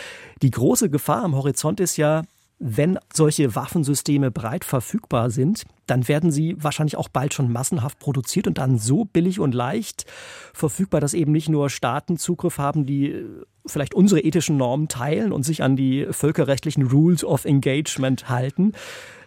die 0.43 0.51
große 0.51 0.89
Gefahr 0.89 1.23
am 1.23 1.35
Horizont 1.35 1.81
ist 1.81 1.99
ja, 1.99 2.23
wenn 2.63 2.99
solche 3.11 3.55
Waffensysteme 3.57 4.31
breit 4.31 4.67
verfügbar 4.67 5.31
sind, 5.31 5.65
dann 5.87 6.07
werden 6.09 6.31
sie 6.31 6.57
wahrscheinlich 6.59 6.97
auch 6.97 7.09
bald 7.09 7.33
schon 7.33 7.51
massenhaft 7.51 7.99
produziert 7.99 8.47
und 8.47 8.59
dann 8.59 8.79
so 8.79 9.07
billig 9.07 9.41
und 9.41 9.55
leicht 9.55 10.05
verfügbar, 10.53 11.01
dass 11.01 11.15
eben 11.15 11.33
nicht 11.33 11.49
nur 11.49 11.71
Staaten 11.71 12.19
Zugriff 12.19 12.59
haben, 12.59 12.85
die 12.85 13.13
äh, 13.13 13.25
vielleicht 13.65 13.95
unsere 13.95 14.21
ethischen 14.21 14.59
Normen 14.59 14.89
teilen 14.89 15.33
und 15.33 15.43
sich 15.43 15.63
an 15.63 15.75
die 15.75 16.07
völkerrechtlichen 16.11 16.87
Rules 16.87 17.25
of 17.25 17.47
Engagement 17.47 18.29
halten, 18.29 18.73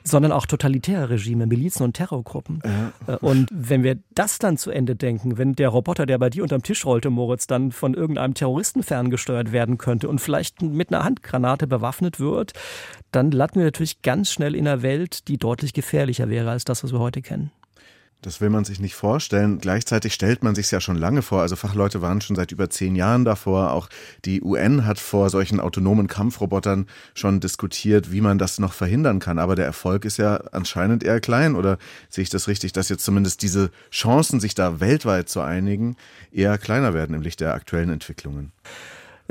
sondern 0.03 0.31
auch 0.31 0.45
totalitäre 0.45 1.09
Regime, 1.09 1.47
Milizen 1.47 1.83
und 1.83 1.93
Terrorgruppen. 1.93 2.61
Ja. 2.63 3.13
Äh, 3.13 3.17
und 3.17 3.49
wenn 3.51 3.83
wir 3.83 3.97
das 4.13 4.39
dann 4.39 4.57
zu 4.57 4.71
Ende 4.71 4.95
denken, 4.95 5.37
wenn 5.37 5.53
der 5.53 5.69
Roboter, 5.69 6.05
der 6.05 6.17
bei 6.17 6.29
dir 6.29 6.43
unterm 6.43 6.63
Tisch 6.63 6.85
rollte, 6.85 7.09
Moritz, 7.09 7.47
dann 7.47 7.71
von 7.71 7.93
irgendeinem 7.93 8.33
Terroristen 8.33 8.83
ferngesteuert 8.83 9.51
werden 9.51 9.77
könnte 9.77 10.09
und 10.09 10.19
vielleicht 10.19 10.61
mit 10.61 10.93
einer 10.93 11.03
Handgranate 11.03 11.67
bewaffnet 11.67 12.19
wird, 12.19 12.53
dann 13.11 13.31
landen 13.31 13.55
wir 13.55 13.65
natürlich 13.65 14.01
ganz 14.01 14.31
schnell 14.31 14.55
in 14.55 14.67
einer 14.67 14.81
Welt, 14.81 15.27
die 15.27 15.37
deutlich 15.37 15.73
gefährlicher 15.73 16.29
wäre 16.29 16.49
als 16.49 16.65
das, 16.65 16.83
was 16.83 16.91
wir 16.91 16.99
heute 16.99 17.21
kennen. 17.21 17.51
Das 18.23 18.39
will 18.39 18.49
man 18.49 18.63
sich 18.63 18.79
nicht 18.79 18.95
vorstellen. 18.95 19.59
Gleichzeitig 19.59 20.13
stellt 20.13 20.43
man 20.43 20.55
sich 20.55 20.71
ja 20.71 20.79
schon 20.79 20.95
lange 20.95 21.21
vor. 21.21 21.41
Also 21.41 21.57
Fachleute 21.57 22.01
waren 22.01 22.21
schon 22.21 22.37
seit 22.37 22.53
über 22.53 22.69
zehn 22.69 22.95
Jahren 22.95 23.25
davor. 23.25 23.73
Auch 23.73 23.89
die 24.23 24.41
UN 24.41 24.85
hat 24.85 24.97
vor 24.97 25.29
solchen 25.29 25.59
autonomen 25.59 26.07
Kampfrobotern 26.07 26.87
schon 27.15 27.41
diskutiert, 27.41 28.13
wie 28.13 28.21
man 28.21 28.37
das 28.37 28.59
noch 28.59 28.71
verhindern 28.71 29.19
kann. 29.19 29.39
Aber 29.39 29.55
der 29.55 29.65
Erfolg 29.65 30.05
ist 30.05 30.15
ja 30.17 30.37
anscheinend 30.53 31.03
eher 31.03 31.19
klein. 31.19 31.53
Oder 31.55 31.77
sehe 32.09 32.21
ich 32.21 32.29
das 32.29 32.47
richtig, 32.47 32.71
dass 32.71 32.87
jetzt 32.87 33.03
zumindest 33.03 33.41
diese 33.41 33.71
Chancen, 33.91 34.39
sich 34.39 34.55
da 34.55 34.79
weltweit 34.79 35.27
zu 35.27 35.41
einigen, 35.41 35.97
eher 36.31 36.57
kleiner 36.57 36.93
werden 36.93 37.15
im 37.15 37.21
Licht 37.21 37.41
der 37.41 37.53
aktuellen 37.53 37.89
Entwicklungen? 37.89 38.53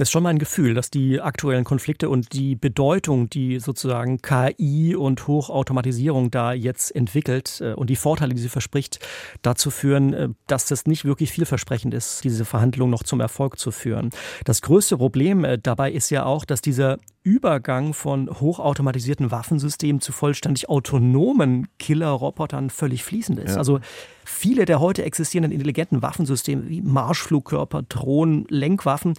Es 0.02 0.08
ist 0.08 0.12
schon 0.14 0.24
mein 0.24 0.40
Gefühl, 0.40 0.74
dass 0.74 0.90
die 0.90 1.20
aktuellen 1.20 1.62
Konflikte 1.62 2.08
und 2.08 2.32
die 2.32 2.56
Bedeutung, 2.56 3.30
die 3.30 3.60
sozusagen 3.60 4.20
KI 4.20 4.96
und 4.96 5.28
Hochautomatisierung 5.28 6.32
da 6.32 6.52
jetzt 6.52 6.92
entwickelt 6.92 7.60
äh, 7.60 7.74
und 7.74 7.88
die 7.88 7.94
Vorteile, 7.94 8.34
die 8.34 8.40
sie 8.40 8.48
verspricht, 8.48 8.98
dazu 9.42 9.70
führen, 9.70 10.12
äh, 10.12 10.28
dass 10.48 10.66
das 10.66 10.86
nicht 10.86 11.04
wirklich 11.04 11.30
vielversprechend 11.30 11.94
ist, 11.94 12.24
diese 12.24 12.44
Verhandlungen 12.44 12.90
noch 12.90 13.04
zum 13.04 13.20
Erfolg 13.20 13.60
zu 13.60 13.70
führen. 13.70 14.10
Das 14.44 14.60
größte 14.60 14.96
Problem 14.96 15.44
äh, 15.44 15.56
dabei 15.56 15.92
ist 15.92 16.10
ja 16.10 16.24
auch, 16.24 16.44
dass 16.44 16.62
dieser 16.62 16.98
Übergang 17.22 17.94
von 17.94 18.28
hochautomatisierten 18.28 19.30
Waffensystemen 19.30 20.00
zu 20.00 20.10
vollständig 20.10 20.68
autonomen 20.68 21.68
Killerrobotern 21.78 22.70
völlig 22.70 23.04
fließend 23.04 23.38
ist. 23.38 23.52
Ja. 23.52 23.58
Also 23.58 23.78
viele 24.24 24.64
der 24.64 24.80
heute 24.80 25.04
existierenden 25.04 25.52
intelligenten 25.52 26.02
Waffensysteme 26.02 26.68
wie 26.68 26.82
Marschflugkörper, 26.82 27.82
Drohnen, 27.82 28.46
Lenkwaffen, 28.48 29.14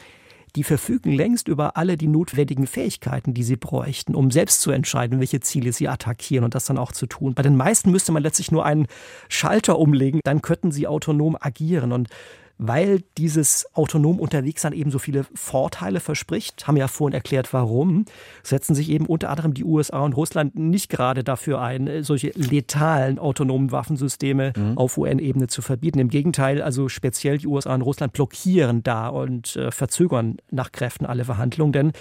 die 0.55 0.63
verfügen 0.63 1.11
längst 1.11 1.47
über 1.47 1.77
alle 1.77 1.97
die 1.97 2.07
notwendigen 2.07 2.67
Fähigkeiten, 2.67 3.33
die 3.33 3.43
sie 3.43 3.55
bräuchten, 3.55 4.13
um 4.13 4.29
selbst 4.29 4.61
zu 4.61 4.71
entscheiden, 4.71 5.19
welche 5.19 5.39
Ziele 5.39 5.73
sie 5.73 5.87
attackieren 5.87 6.43
und 6.43 6.53
das 6.53 6.65
dann 6.65 6.77
auch 6.77 6.91
zu 6.91 7.07
tun. 7.07 7.33
Bei 7.33 7.43
den 7.43 7.55
meisten 7.55 7.91
müsste 7.91 8.11
man 8.11 8.21
letztlich 8.21 8.51
nur 8.51 8.65
einen 8.65 8.87
Schalter 9.29 9.79
umlegen, 9.79 10.19
dann 10.23 10.41
könnten 10.41 10.71
sie 10.71 10.87
autonom 10.87 11.35
agieren. 11.39 11.91
Und 11.91 12.09
weil 12.57 13.03
dieses 13.17 13.65
autonom 13.73 14.19
unterwegs 14.19 14.61
sein 14.61 14.73
eben 14.73 14.91
so 14.91 14.99
viele 14.99 15.25
Vorteile 15.33 15.99
verspricht, 15.99 16.67
haben 16.67 16.77
ja 16.77 16.87
vorhin 16.87 17.13
erklärt, 17.13 17.51
warum, 17.51 18.05
setzen 18.43 18.75
sich 18.75 18.89
eben 18.89 19.05
unter 19.05 19.29
anderem 19.29 19.53
die 19.53 19.63
USA 19.63 20.01
und 20.01 20.15
Russland 20.15 20.55
nicht 20.57 20.89
gerade 20.89 21.23
dafür 21.23 21.61
ein, 21.61 22.03
solche 22.03 22.31
letalen 22.35 23.19
autonomen 23.19 23.71
Waffensysteme 23.71 24.53
mhm. 24.55 24.77
auf 24.77 24.97
UN-Ebene 24.97 25.47
zu 25.47 25.61
verbieten. 25.61 25.99
Im 25.99 26.09
Gegenteil, 26.09 26.61
also 26.61 26.89
speziell 26.89 27.37
die 27.37 27.47
USA 27.47 27.73
und 27.73 27.81
Russland 27.81 28.13
blockieren 28.13 28.83
da 28.83 29.07
und 29.07 29.55
äh, 29.55 29.71
verzögern 29.71 30.37
nach 30.51 30.71
Kräften 30.71 31.05
alle 31.05 31.25
Verhandlungen, 31.25 31.73
denn 31.73 31.91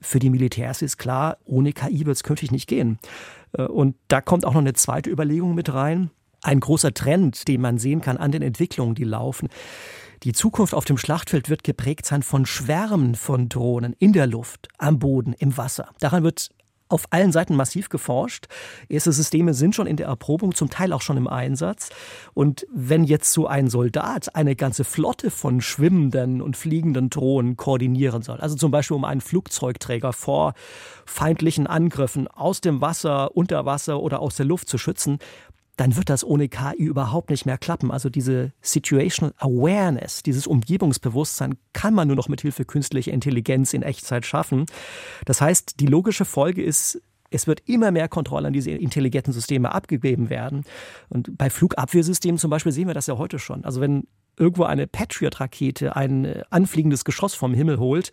für 0.00 0.18
die 0.18 0.30
Militärs 0.30 0.82
ist 0.82 0.96
klar, 0.96 1.38
ohne 1.44 1.72
KI 1.72 2.06
wird 2.06 2.16
es 2.16 2.22
künftig 2.22 2.50
nicht 2.50 2.68
gehen. 2.68 2.98
Äh, 3.52 3.62
und 3.62 3.96
da 4.08 4.20
kommt 4.20 4.44
auch 4.44 4.54
noch 4.54 4.60
eine 4.60 4.74
zweite 4.74 5.10
Überlegung 5.10 5.54
mit 5.54 5.72
rein. 5.72 6.10
Ein 6.42 6.60
großer 6.60 6.94
Trend, 6.94 7.48
den 7.48 7.60
man 7.60 7.78
sehen 7.78 8.00
kann 8.00 8.16
an 8.16 8.32
den 8.32 8.42
Entwicklungen, 8.42 8.94
die 8.94 9.04
laufen. 9.04 9.48
Die 10.22 10.32
Zukunft 10.32 10.74
auf 10.74 10.84
dem 10.84 10.98
Schlachtfeld 10.98 11.48
wird 11.48 11.64
geprägt 11.64 12.06
sein 12.06 12.22
von 12.22 12.44
Schwärmen 12.44 13.14
von 13.14 13.48
Drohnen 13.48 13.94
in 13.98 14.12
der 14.12 14.26
Luft, 14.26 14.68
am 14.76 14.98
Boden, 14.98 15.32
im 15.32 15.56
Wasser. 15.56 15.90
Daran 15.98 16.24
wird 16.24 16.50
auf 16.90 17.04
allen 17.10 17.32
Seiten 17.32 17.54
massiv 17.54 17.88
geforscht. 17.88 18.46
Erste 18.88 19.12
Systeme 19.12 19.54
sind 19.54 19.74
schon 19.74 19.86
in 19.86 19.96
der 19.96 20.08
Erprobung, 20.08 20.54
zum 20.54 20.70
Teil 20.70 20.92
auch 20.92 21.02
schon 21.02 21.16
im 21.16 21.28
Einsatz. 21.28 21.90
Und 22.34 22.66
wenn 22.72 23.04
jetzt 23.04 23.32
so 23.32 23.46
ein 23.46 23.70
Soldat 23.70 24.34
eine 24.34 24.56
ganze 24.56 24.84
Flotte 24.84 25.30
von 25.30 25.60
schwimmenden 25.60 26.42
und 26.42 26.56
fliegenden 26.56 27.08
Drohnen 27.08 27.56
koordinieren 27.56 28.22
soll, 28.22 28.40
also 28.40 28.56
zum 28.56 28.72
Beispiel 28.72 28.96
um 28.96 29.04
einen 29.04 29.20
Flugzeugträger 29.20 30.12
vor 30.12 30.54
feindlichen 31.06 31.66
Angriffen 31.66 32.28
aus 32.28 32.60
dem 32.60 32.80
Wasser, 32.80 33.36
unter 33.36 33.64
Wasser 33.64 34.00
oder 34.00 34.20
aus 34.20 34.36
der 34.36 34.46
Luft 34.46 34.68
zu 34.68 34.76
schützen, 34.76 35.18
dann 35.80 35.96
wird 35.96 36.10
das 36.10 36.24
ohne 36.24 36.50
KI 36.50 36.84
überhaupt 36.84 37.30
nicht 37.30 37.46
mehr 37.46 37.56
klappen. 37.56 37.90
Also 37.90 38.10
diese 38.10 38.52
Situational 38.60 39.32
Awareness, 39.38 40.22
dieses 40.22 40.46
Umgebungsbewusstsein 40.46 41.56
kann 41.72 41.94
man 41.94 42.06
nur 42.06 42.16
noch 42.16 42.28
mit 42.28 42.42
Hilfe 42.42 42.66
künstlicher 42.66 43.12
Intelligenz 43.12 43.72
in 43.72 43.82
Echtzeit 43.82 44.26
schaffen. 44.26 44.66
Das 45.24 45.40
heißt, 45.40 45.80
die 45.80 45.86
logische 45.86 46.26
Folge 46.26 46.62
ist, 46.62 47.00
es 47.30 47.46
wird 47.46 47.62
immer 47.66 47.92
mehr 47.92 48.08
Kontrolle 48.08 48.48
an 48.48 48.52
diese 48.52 48.72
intelligenten 48.72 49.32
Systeme 49.32 49.72
abgegeben 49.72 50.28
werden. 50.28 50.64
Und 51.08 51.38
bei 51.38 51.48
Flugabwehrsystemen 51.48 52.36
zum 52.36 52.50
Beispiel 52.50 52.72
sehen 52.72 52.86
wir 52.86 52.94
das 52.94 53.06
ja 53.06 53.16
heute 53.16 53.38
schon. 53.38 53.64
Also 53.64 53.80
wenn 53.80 54.06
irgendwo 54.36 54.64
eine 54.64 54.86
Patriot-Rakete 54.86 55.96
ein 55.96 56.26
äh, 56.26 56.42
anfliegendes 56.50 57.06
Geschoss 57.06 57.32
vom 57.32 57.54
Himmel 57.54 57.78
holt, 57.78 58.10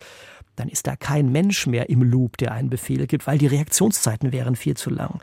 dann 0.56 0.68
ist 0.68 0.86
da 0.86 0.96
kein 0.96 1.30
Mensch 1.32 1.66
mehr 1.66 1.90
im 1.90 2.02
Loop, 2.02 2.38
der 2.38 2.52
einen 2.52 2.70
Befehl 2.70 3.06
gibt, 3.06 3.26
weil 3.26 3.36
die 3.36 3.46
Reaktionszeiten 3.46 4.32
wären 4.32 4.56
viel 4.56 4.76
zu 4.76 4.88
lang. 4.88 5.20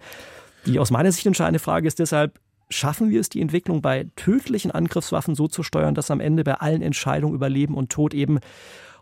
Die 0.66 0.80
aus 0.80 0.92
meiner 0.92 1.12
Sicht 1.12 1.26
entscheidende 1.26 1.60
Frage 1.60 1.88
ist 1.88 2.00
deshalb, 2.00 2.40
schaffen 2.70 3.10
wir 3.10 3.22
es, 3.22 3.30
die 3.30 3.42
Entwicklung 3.42 3.82
bei 3.82 4.08
tödlichen 4.16 4.72
Angriffswaffen 4.72 5.36
so 5.36 5.48
zu 5.48 5.64
steuern, 5.64 5.96
dass 5.96 6.10
am 6.10 6.20
Ende 6.20 6.44
bei 6.44 6.56
allen 6.56 6.82
Entscheidungen 6.82 7.36
über 7.36 7.50
Leben 7.50 7.76
und 7.76 7.92
Tod 7.92 8.14
eben 8.14 8.40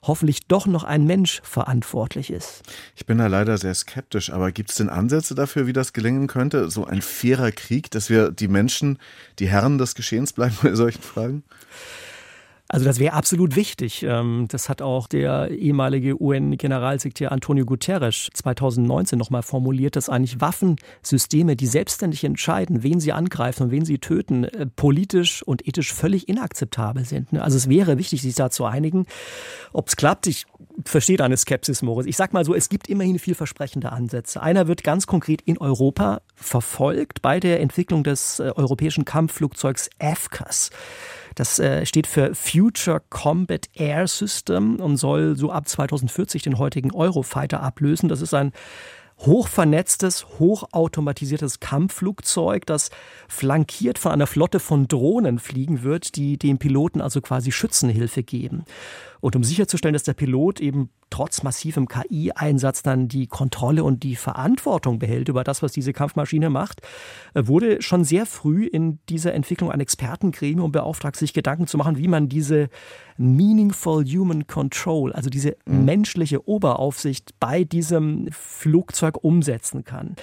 hoffentlich 0.02 0.48
doch 0.48 0.66
noch 0.66 0.84
ein 0.84 1.06
Mensch 1.06 1.42
verantwortlich 1.44 2.30
ist. 2.30 2.64
Ich 2.96 3.06
bin 3.06 3.18
da 3.20 3.28
leider 3.28 3.58
sehr 3.58 3.74
skeptisch, 3.74 4.32
aber 4.32 4.52
gibt 4.52 4.70
es 4.72 4.76
denn 4.76 4.90
Ansätze 4.90 5.34
dafür, 5.34 5.66
wie 5.66 5.74
das 5.74 5.94
gelingen 5.94 6.28
könnte? 6.28 6.70
So 6.70 6.86
ein 6.86 7.02
fairer 7.02 7.52
Krieg, 7.52 7.90
dass 7.92 8.10
wir 8.10 8.32
die 8.32 8.50
Menschen, 8.50 9.00
die 9.40 9.48
Herren 9.48 9.78
des 9.78 9.96
Geschehens 9.96 10.34
bleiben 10.34 10.58
bei 10.62 10.76
solchen 10.76 11.02
Fragen? 11.02 11.44
Also 12.70 12.86
das 12.86 12.98
wäre 12.98 13.14
absolut 13.14 13.56
wichtig. 13.56 14.04
Ähm, 14.04 14.48
das 14.50 14.70
hat 14.70 14.82
auch 14.82 15.08
der 15.08 15.52
ehemalige 15.52 16.20
UN-Generalsekretär 16.20 17.32
Antonio 17.32 17.66
Guterres 17.66 18.30
2019 18.34 19.20
nochmal 19.20 19.44
formuliert, 19.44 19.96
dass 19.96 20.10
eigentlich 20.10 20.40
Waffensysteme, 20.40 21.56
die 21.56 21.68
selbstständig 21.68 22.24
entscheiden, 22.24 22.82
wen 22.82 23.00
sie 23.00 23.12
angreifen 23.12 23.64
und 23.64 23.72
wen 23.72 23.86
sie 23.86 24.00
töten, 24.00 24.46
äh, 24.46 24.66
politisch 24.66 25.44
und 25.44 25.68
ethisch 25.68 25.94
völlig 25.94 26.30
inakzeptabel 26.30 27.06
sind. 27.06 27.34
Ne? 27.34 27.44
Also 27.44 27.58
es 27.58 27.70
wäre 27.70 27.98
wichtig, 27.98 28.22
sich 28.22 28.36
da 28.36 28.50
zu 28.50 28.66
einigen. 28.66 29.06
Ob 29.74 29.90
es 29.90 29.96
klappt, 29.96 30.26
ich 30.28 30.46
verstehe 30.86 31.18
deine 31.18 31.38
Skepsis, 31.38 31.82
Moritz. 31.82 32.08
Ich 32.08 32.18
sag 32.18 32.34
mal 32.34 32.46
so, 32.46 32.56
es 32.56 32.70
gibt 32.70 32.88
immerhin 32.88 33.20
vielversprechende 33.20 33.92
Ansätze. 33.92 34.42
Einer 34.42 34.68
wird 34.68 34.84
ganz 34.84 35.06
konkret 35.06 35.42
in 35.42 35.58
Europa 35.58 36.22
verfolgt 36.36 37.22
bei 37.22 37.40
der 37.40 37.60
Entwicklung 37.60 38.04
des 38.04 38.40
äh, 38.40 38.52
europäischen 38.56 39.06
Kampfflugzeugs 39.06 39.90
AFCAS. 40.00 40.72
Das 41.36 41.60
äh, 41.60 41.86
steht 41.86 42.08
für 42.08 42.36
Future 42.36 43.02
Combat 43.10 43.68
Air 43.74 44.08
System 44.08 44.78
und 44.78 44.98
soll 44.98 45.36
so 45.36 45.52
ab 45.52 45.68
2040 45.68 46.44
den 46.44 46.58
heutigen 46.58 46.94
Eurofighter 46.94 47.62
ablösen. 47.62 48.10
Das 48.10 48.22
ist 48.22 48.34
ein 48.34 48.52
hochvernetztes, 49.20 50.26
hochautomatisiertes 50.40 51.60
Kampfflugzeug, 51.60 52.66
das 52.66 52.90
flankiert 53.28 53.98
von 53.98 54.12
einer 54.12 54.28
Flotte 54.28 54.60
von 54.60 54.88
Drohnen 54.88 55.40
fliegen 55.40 55.84
wird, 55.84 56.16
die 56.16 56.38
dem 56.38 56.58
Piloten 56.58 57.02
also 57.02 57.22
quasi 57.22 57.52
Schützenhilfe 57.52 58.24
geben. 58.24 58.66
Und 59.24 59.38
um 59.38 59.44
sicherzustellen, 59.46 59.94
dass 59.94 60.04
der 60.04 60.16
Pilot 60.16 60.60
eben 60.60 60.90
trotz 61.10 61.44
massivem 61.44 61.88
KI-Einsatz 61.88 62.82
dann 62.82 63.08
die 63.08 63.28
Kontrolle 63.28 63.84
und 63.84 64.04
die 64.04 64.16
Verantwortung 64.16 64.98
behält 65.00 65.30
über 65.30 65.44
das, 65.44 65.62
was 65.62 65.72
diese 65.72 65.94
Kampfmaschine 65.94 66.50
macht, 66.50 66.82
äh, 67.36 67.46
wurde 67.46 67.82
schon 67.82 68.04
sehr 68.04 68.26
früh 68.26 68.66
in 68.66 69.00
dieser 69.10 69.34
Entwicklung 69.34 69.72
ein 69.72 69.80
Expertengremium 69.80 70.72
beauftragt, 70.72 71.16
sich 71.16 71.34
Gedanken 71.34 71.68
zu 71.68 71.78
machen, 71.78 71.98
wie 71.98 72.08
man 72.08 72.30
diese 72.30 72.68
Meaningful 73.18 74.04
Human 74.06 74.48
Control, 74.48 75.14
also 75.14 75.30
diese 75.30 75.56
mhm. 75.66 75.86
menschliche 75.86 76.48
Oberaufsicht 76.48 77.40
bei 77.40 77.64
diesem 77.64 78.28
Flugzeug 78.32 79.13
umsetzen 79.18 79.84
kann. 79.84 80.16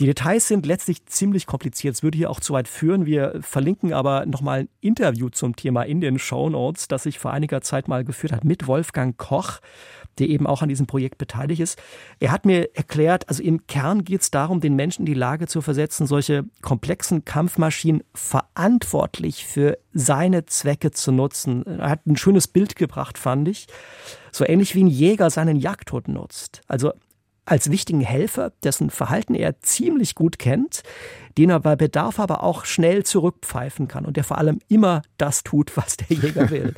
Die 0.00 0.06
Details 0.06 0.48
sind 0.48 0.66
letztlich 0.66 1.06
ziemlich 1.06 1.46
kompliziert. 1.46 1.94
Es 1.94 2.02
würde 2.02 2.18
hier 2.18 2.30
auch 2.30 2.40
zu 2.40 2.52
weit 2.52 2.68
führen. 2.68 3.06
Wir 3.06 3.38
verlinken 3.40 3.92
aber 3.92 4.26
nochmal 4.26 4.60
ein 4.60 4.68
Interview 4.80 5.28
zum 5.28 5.56
Thema 5.56 5.82
in 5.82 6.00
den 6.00 6.18
Show 6.18 6.48
Notes, 6.50 6.88
das 6.88 7.06
ich 7.06 7.18
vor 7.18 7.32
einiger 7.32 7.60
Zeit 7.60 7.88
mal 7.88 8.04
geführt 8.04 8.32
habe 8.32 8.46
mit 8.46 8.66
Wolfgang 8.66 9.16
Koch 9.16 9.60
der 10.18 10.28
eben 10.28 10.46
auch 10.46 10.62
an 10.62 10.68
diesem 10.68 10.86
Projekt 10.86 11.18
beteiligt 11.18 11.60
ist. 11.60 11.80
Er 12.20 12.32
hat 12.32 12.44
mir 12.44 12.76
erklärt, 12.76 13.28
also 13.28 13.42
im 13.42 13.66
Kern 13.66 14.04
geht 14.04 14.22
es 14.22 14.30
darum, 14.30 14.60
den 14.60 14.74
Menschen 14.76 15.02
in 15.02 15.06
die 15.06 15.14
Lage 15.14 15.46
zu 15.46 15.60
versetzen, 15.60 16.06
solche 16.06 16.44
komplexen 16.62 17.24
Kampfmaschinen 17.24 18.02
verantwortlich 18.14 19.46
für 19.46 19.78
seine 19.92 20.46
Zwecke 20.46 20.90
zu 20.90 21.12
nutzen. 21.12 21.64
Er 21.66 21.90
hat 21.90 22.06
ein 22.06 22.16
schönes 22.16 22.48
Bild 22.48 22.76
gebracht, 22.76 23.18
fand 23.18 23.48
ich. 23.48 23.66
So 24.32 24.44
ähnlich 24.46 24.74
wie 24.74 24.84
ein 24.84 24.88
Jäger 24.88 25.30
seinen 25.30 25.56
Jagdhund 25.56 26.08
nutzt. 26.08 26.60
Also 26.68 26.92
als 27.50 27.70
wichtigen 27.70 28.00
Helfer, 28.00 28.52
dessen 28.62 28.90
Verhalten 28.90 29.34
er 29.34 29.60
ziemlich 29.60 30.14
gut 30.14 30.38
kennt, 30.38 30.82
den 31.36 31.50
er 31.50 31.60
bei 31.60 31.76
Bedarf 31.76 32.20
aber 32.20 32.42
auch 32.42 32.64
schnell 32.64 33.04
zurückpfeifen 33.04 33.88
kann 33.88 34.04
und 34.04 34.16
der 34.16 34.24
vor 34.24 34.38
allem 34.38 34.58
immer 34.68 35.02
das 35.16 35.44
tut, 35.44 35.76
was 35.76 35.96
der 35.96 36.16
Jäger 36.16 36.50
will. 36.50 36.74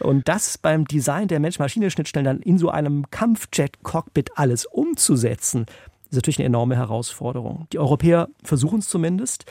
und 0.00 0.28
das 0.28 0.58
beim 0.58 0.86
Design 0.86 1.28
der 1.28 1.40
Mensch-Maschine-Schnittstellen 1.40 2.24
dann 2.24 2.40
in 2.40 2.58
so 2.58 2.70
einem 2.70 3.10
Kampfjet-Cockpit 3.10 4.32
alles 4.36 4.66
umzusetzen, 4.66 5.66
ist 6.10 6.16
natürlich 6.16 6.38
eine 6.38 6.46
enorme 6.46 6.76
Herausforderung. 6.76 7.66
Die 7.72 7.78
Europäer 7.78 8.28
versuchen 8.42 8.78
es 8.78 8.88
zumindest. 8.88 9.44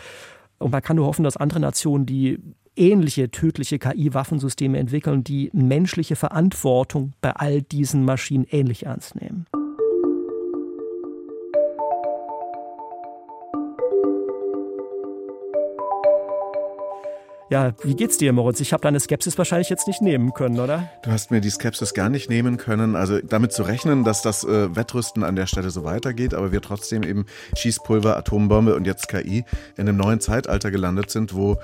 Und 0.57 0.71
man 0.71 0.81
kann 0.81 0.95
nur 0.95 1.05
hoffen, 1.05 1.23
dass 1.23 1.37
andere 1.37 1.59
Nationen, 1.59 2.07
die 2.07 2.39
ähnliche 2.75 3.29
tödliche 3.29 3.77
KI-Waffensysteme 3.77 4.77
entwickeln, 4.79 5.23
die 5.23 5.49
menschliche 5.53 6.15
Verantwortung 6.15 7.13
bei 7.21 7.31
all 7.31 7.61
diesen 7.61 8.05
Maschinen 8.05 8.47
ähnlich 8.49 8.87
ernst 8.87 9.15
nehmen. 9.15 9.45
Ja, 17.49 17.73
wie 17.83 17.95
geht's 17.95 18.17
dir, 18.17 18.33
Moritz? 18.33 18.59
Ich 18.59 18.73
habe 18.73 18.81
deine 18.81 18.99
Skepsis 18.99 19.37
wahrscheinlich 19.37 19.69
jetzt 19.69 19.87
nicht 19.87 20.01
nehmen 20.01 20.33
können, 20.33 20.59
oder? 20.59 20.89
Du 21.03 21.11
hast 21.11 21.31
mir 21.31 21.39
die 21.39 21.49
Skepsis 21.49 21.93
gar 21.93 22.09
nicht 22.09 22.29
nehmen 22.29 22.57
können. 22.57 22.97
Also 22.97 23.19
damit 23.21 23.53
zu 23.53 23.63
rechnen, 23.63 24.03
dass 24.03 24.21
das 24.21 24.43
äh, 24.43 24.75
Wettrüsten 24.75 25.23
an 25.23 25.37
der 25.37 25.47
Stelle 25.47 25.69
so 25.69 25.85
weitergeht, 25.85 26.33
aber 26.33 26.51
wir 26.51 26.61
trotzdem 26.61 27.03
eben 27.03 27.25
Schießpulver, 27.55 28.17
Atombombe 28.17 28.75
und 28.75 28.85
jetzt 28.85 29.07
KI 29.07 29.45
in 29.77 29.87
einem 29.87 29.95
neuen 29.95 30.19
Zeitalter 30.19 30.71
gelandet 30.71 31.09
sind, 31.09 31.35
wo 31.35 31.57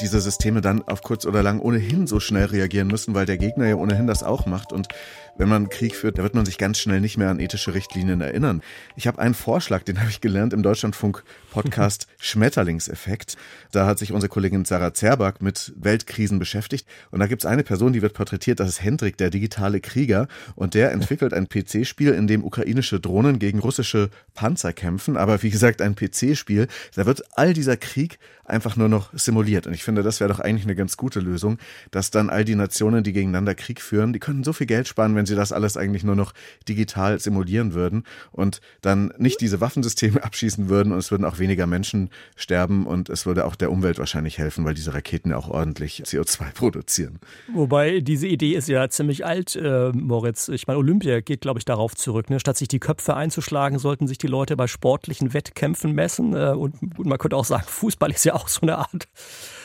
diese 0.00 0.20
Systeme 0.20 0.60
dann 0.60 0.82
auf 0.86 1.02
kurz 1.02 1.26
oder 1.26 1.42
lang 1.42 1.60
ohnehin 1.60 2.06
so 2.06 2.20
schnell 2.20 2.46
reagieren 2.46 2.86
müssen, 2.86 3.14
weil 3.14 3.26
der 3.26 3.38
Gegner 3.38 3.66
ja 3.66 3.74
ohnehin 3.76 4.06
das 4.06 4.22
auch 4.22 4.46
macht 4.46 4.72
und 4.72 4.88
wenn 5.36 5.48
man 5.48 5.68
Krieg 5.68 5.96
führt, 5.96 6.18
da 6.18 6.22
wird 6.22 6.34
man 6.34 6.46
sich 6.46 6.58
ganz 6.58 6.78
schnell 6.78 7.00
nicht 7.00 7.18
mehr 7.18 7.30
an 7.30 7.40
ethische 7.40 7.74
Richtlinien 7.74 8.20
erinnern. 8.20 8.62
Ich 8.96 9.06
habe 9.06 9.18
einen 9.18 9.34
Vorschlag, 9.34 9.82
den 9.82 10.00
habe 10.00 10.10
ich 10.10 10.20
gelernt 10.20 10.52
im 10.52 10.62
Deutschlandfunk-Podcast 10.62 12.06
Schmetterlingseffekt. 12.18 13.36
Da 13.72 13.86
hat 13.86 13.98
sich 13.98 14.12
unsere 14.12 14.28
Kollegin 14.28 14.64
Sarah 14.64 14.94
Zerback 14.94 15.42
mit 15.42 15.72
Weltkrisen 15.76 16.38
beschäftigt. 16.38 16.86
Und 17.10 17.20
da 17.20 17.26
gibt 17.26 17.42
es 17.42 17.46
eine 17.46 17.64
Person, 17.64 17.92
die 17.92 18.02
wird 18.02 18.14
porträtiert, 18.14 18.60
das 18.60 18.68
ist 18.68 18.82
Hendrik, 18.82 19.16
der 19.16 19.30
digitale 19.30 19.80
Krieger. 19.80 20.28
Und 20.54 20.74
der 20.74 20.92
entwickelt 20.92 21.34
ein 21.34 21.48
PC-Spiel, 21.48 22.12
in 22.12 22.26
dem 22.26 22.44
ukrainische 22.44 23.00
Drohnen 23.00 23.38
gegen 23.38 23.58
russische 23.58 24.10
Panzer 24.34 24.72
kämpfen. 24.72 25.16
Aber 25.16 25.42
wie 25.42 25.50
gesagt, 25.50 25.82
ein 25.82 25.96
PC-Spiel. 25.96 26.68
Da 26.94 27.06
wird 27.06 27.22
all 27.36 27.52
dieser 27.52 27.76
Krieg 27.76 28.18
einfach 28.44 28.76
nur 28.76 28.88
noch 28.88 29.10
simuliert. 29.14 29.66
Und 29.66 29.74
ich 29.74 29.84
finde, 29.84 30.02
das 30.02 30.20
wäre 30.20 30.32
doch 30.32 30.40
eigentlich 30.40 30.64
eine 30.64 30.74
ganz 30.74 30.96
gute 30.96 31.20
Lösung, 31.20 31.58
dass 31.90 32.10
dann 32.10 32.30
all 32.30 32.44
die 32.44 32.54
Nationen, 32.54 33.02
die 33.02 33.12
gegeneinander 33.12 33.54
Krieg 33.54 33.80
führen, 33.80 34.12
die 34.12 34.18
können 34.18 34.44
so 34.44 34.52
viel 34.52 34.66
Geld 34.66 34.88
sparen, 34.88 35.14
wenn 35.16 35.23
sie 35.26 35.34
das 35.34 35.52
alles 35.52 35.76
eigentlich 35.76 36.04
nur 36.04 36.16
noch 36.16 36.32
digital 36.68 37.18
simulieren 37.20 37.74
würden 37.74 38.04
und 38.32 38.60
dann 38.82 39.12
nicht 39.18 39.40
diese 39.40 39.60
Waffensysteme 39.60 40.22
abschießen 40.24 40.68
würden 40.68 40.92
und 40.92 40.98
es 40.98 41.10
würden 41.10 41.24
auch 41.24 41.38
weniger 41.38 41.66
Menschen 41.66 42.10
sterben 42.36 42.86
und 42.86 43.08
es 43.08 43.26
würde 43.26 43.44
auch 43.44 43.56
der 43.56 43.70
Umwelt 43.70 43.98
wahrscheinlich 43.98 44.38
helfen, 44.38 44.64
weil 44.64 44.74
diese 44.74 44.94
Raketen 44.94 45.32
auch 45.32 45.48
ordentlich 45.48 46.02
CO2 46.04 46.52
produzieren. 46.52 47.18
Wobei 47.52 48.00
diese 48.00 48.26
Idee 48.26 48.54
ist 48.54 48.68
ja 48.68 48.88
ziemlich 48.88 49.24
alt, 49.24 49.56
äh, 49.56 49.90
Moritz. 49.92 50.48
Ich 50.48 50.66
meine, 50.66 50.78
Olympia 50.78 51.20
geht, 51.20 51.40
glaube 51.40 51.58
ich, 51.58 51.64
darauf 51.64 51.94
zurück. 51.94 52.30
Ne? 52.30 52.40
Statt 52.40 52.56
sich 52.56 52.68
die 52.68 52.80
Köpfe 52.80 53.14
einzuschlagen, 53.14 53.78
sollten 53.78 54.06
sich 54.06 54.18
die 54.18 54.26
Leute 54.26 54.56
bei 54.56 54.66
sportlichen 54.66 55.34
Wettkämpfen 55.34 55.92
messen. 55.92 56.34
Äh, 56.34 56.50
und 56.50 56.98
man 56.98 57.18
könnte 57.18 57.36
auch 57.36 57.44
sagen, 57.44 57.64
Fußball 57.66 58.10
ist 58.10 58.24
ja 58.24 58.34
auch 58.34 58.48
so 58.48 58.62
eine 58.62 58.78
Art 58.78 59.08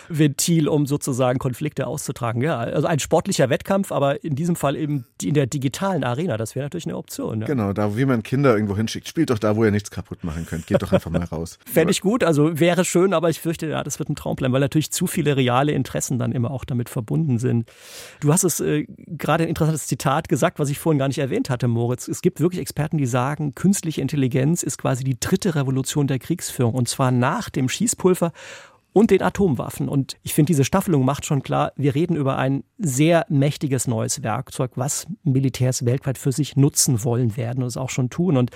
Ventil, 0.10 0.68
um 0.68 0.86
sozusagen 0.86 1.40
Konflikte 1.40 1.88
auszutragen. 1.88 2.42
Ja, 2.42 2.58
also 2.58 2.88
ein 2.88 3.00
sportlicher 3.00 3.50
Wettkampf, 3.50 3.92
aber 3.92 4.24
in 4.24 4.36
diesem 4.36 4.56
Fall 4.56 4.76
eben 4.76 5.06
in 5.22 5.34
der 5.34 5.48
digitalen 5.48 6.04
Arena. 6.04 6.38
Das 6.38 6.56
wäre 6.56 6.66
natürlich 6.66 6.86
eine 6.86 6.98
Option. 6.98 7.42
Ja. 7.42 7.48
Genau, 7.48 7.74
da 7.74 7.96
wie 7.96 8.06
man 8.06 8.24
Kinder 8.24 8.54
irgendwo 8.54 8.76
hinschickt, 8.76 9.08
spielt 9.08 9.30
doch 9.30 9.40
da, 9.40 9.56
wo 9.56 9.64
ihr 9.64 9.72
nichts 9.72 9.92
kaputt 9.92 10.24
machen 10.24 10.46
könnt. 10.46 10.68
Geht 10.68 10.82
doch 10.82 10.92
einfach 10.92 11.12
mal 11.12 11.24
raus. 11.24 11.60
Fände 11.66 11.92
ich 11.92 12.02
gut, 12.02 12.24
also 12.24 12.60
wäre 12.60 12.86
schön, 12.86 13.14
aber 13.14 13.30
ich 13.30 13.40
fürchte, 13.40 13.68
ja, 13.68 13.84
das 13.84 14.00
wird 14.00 14.10
ein 14.10 14.16
Traum 14.16 14.36
bleiben, 14.36 14.54
weil 14.54 14.62
natürlich 14.62 14.92
zu 14.92 15.08
viele 15.08 15.38
reale 15.38 15.72
Interessen 15.72 16.18
dann 16.18 16.32
immer 16.32 16.52
auch 16.52 16.66
damit 16.66 16.90
verbunden 16.90 17.38
sind. 17.38 17.70
Du 18.20 18.34
hast 18.34 18.44
es 18.44 18.60
äh, 18.60 18.86
gerade 19.08 19.44
ein 19.44 19.50
interessantes 19.50 19.88
Zitat 19.88 20.30
gesagt, 20.30 20.60
was 20.60 20.70
ich 20.70 20.80
vorhin 20.80 21.00
gar 21.00 21.08
nicht 21.08 21.20
erwähnt 21.20 21.50
hatte, 21.50 21.68
Moritz. 21.68 22.08
Es 22.08 22.22
gibt 22.22 22.40
wirklich 22.40 22.62
Experten, 22.62 22.98
die 22.98 23.06
sagen, 23.06 23.56
künstliche 23.56 24.02
Intelligenz 24.02 24.64
ist 24.64 24.78
quasi 24.78 25.04
die 25.04 25.20
dritte 25.20 25.56
Revolution 25.56 26.08
der 26.08 26.20
Kriegsführung 26.20 26.74
und 26.74 26.88
zwar 26.88 27.12
nach 27.12 27.50
dem 27.50 27.70
Schießpulver 27.70 28.32
und 29.00 29.12
den 29.12 29.22
Atomwaffen. 29.22 29.88
Und 29.88 30.18
ich 30.24 30.34
finde, 30.34 30.48
diese 30.48 30.66
Staffelung 30.66 31.06
macht 31.06 31.26
schon 31.26 31.42
klar, 31.42 31.72
wir 31.78 31.96
reden 31.96 32.18
über 32.18 32.38
ein 32.38 32.66
sehr 32.78 33.26
mächtiges 33.30 33.88
neues 33.88 34.24
Werkzeug, 34.24 34.72
was 34.76 35.08
Militärs 35.24 35.86
weltweit 35.86 36.18
für 36.18 36.34
sich 36.34 36.58
nutzen 36.58 37.02
wollen 37.06 37.38
werden 37.38 37.64
und 37.64 37.68
es 37.68 37.78
auch 37.78 37.90
schon 37.90 38.10
tun. 38.10 38.36
Und 38.36 38.52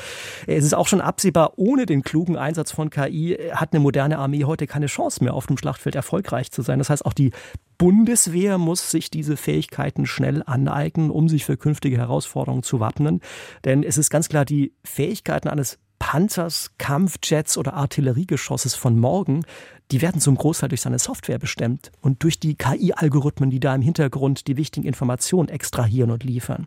es 0.46 0.66
ist 0.66 0.74
auch 0.74 0.88
schon 0.90 1.00
absehbar, 1.00 1.54
ohne 1.56 1.86
den 1.86 2.02
klugen 2.02 2.36
Einsatz 2.36 2.74
von 2.74 2.90
KI 2.90 3.38
hat 3.54 3.72
eine 3.72 3.80
moderne 3.80 4.18
Armee 4.18 4.44
heute 4.44 4.68
keine 4.68 4.88
Chance 4.88 5.24
mehr, 5.24 5.34
auf 5.34 5.48
dem 5.48 5.58
Schlachtfeld 5.58 5.96
erfolgreich 5.96 6.52
zu 6.52 6.62
sein. 6.62 6.78
Das 6.78 6.90
heißt, 6.90 7.06
auch 7.06 7.14
die 7.14 7.32
Bundeswehr 7.78 8.58
muss 8.58 8.92
sich 8.92 9.10
diese 9.10 9.38
Fähigkeiten 9.38 10.06
schnell 10.06 10.44
aneignen, 10.46 11.10
um 11.10 11.30
sich 11.30 11.46
für 11.46 11.56
künftige 11.56 11.96
Herausforderungen 11.96 12.64
zu 12.64 12.82
wappnen. 12.82 13.22
Denn 13.64 13.82
es 13.82 13.98
ist 13.98 14.10
ganz 14.10 14.28
klar, 14.28 14.44
die 14.44 14.74
Fähigkeiten 14.84 15.48
eines 15.48 15.80
Panzers, 16.06 16.72
Kampfjets 16.78 17.58
oder 17.58 17.76
Artilleriegeschosses 17.76 18.76
von 18.76 19.00
morgen, 19.00 19.46
die 19.90 20.02
werden 20.02 20.20
zum 20.20 20.36
Großteil 20.36 20.68
durch 20.68 20.82
seine 20.82 21.00
Software 21.00 21.40
bestimmt 21.40 21.94
und 22.02 22.24
durch 22.24 22.42
die 22.42 22.56
KI-Algorithmen, 22.56 23.50
die 23.50 23.62
da 23.62 23.74
im 23.74 23.82
Hintergrund 23.82 24.48
die 24.48 24.58
wichtigen 24.58 24.86
Informationen 24.86 25.48
extrahieren 25.48 26.12
und 26.12 26.26
liefern. 26.26 26.66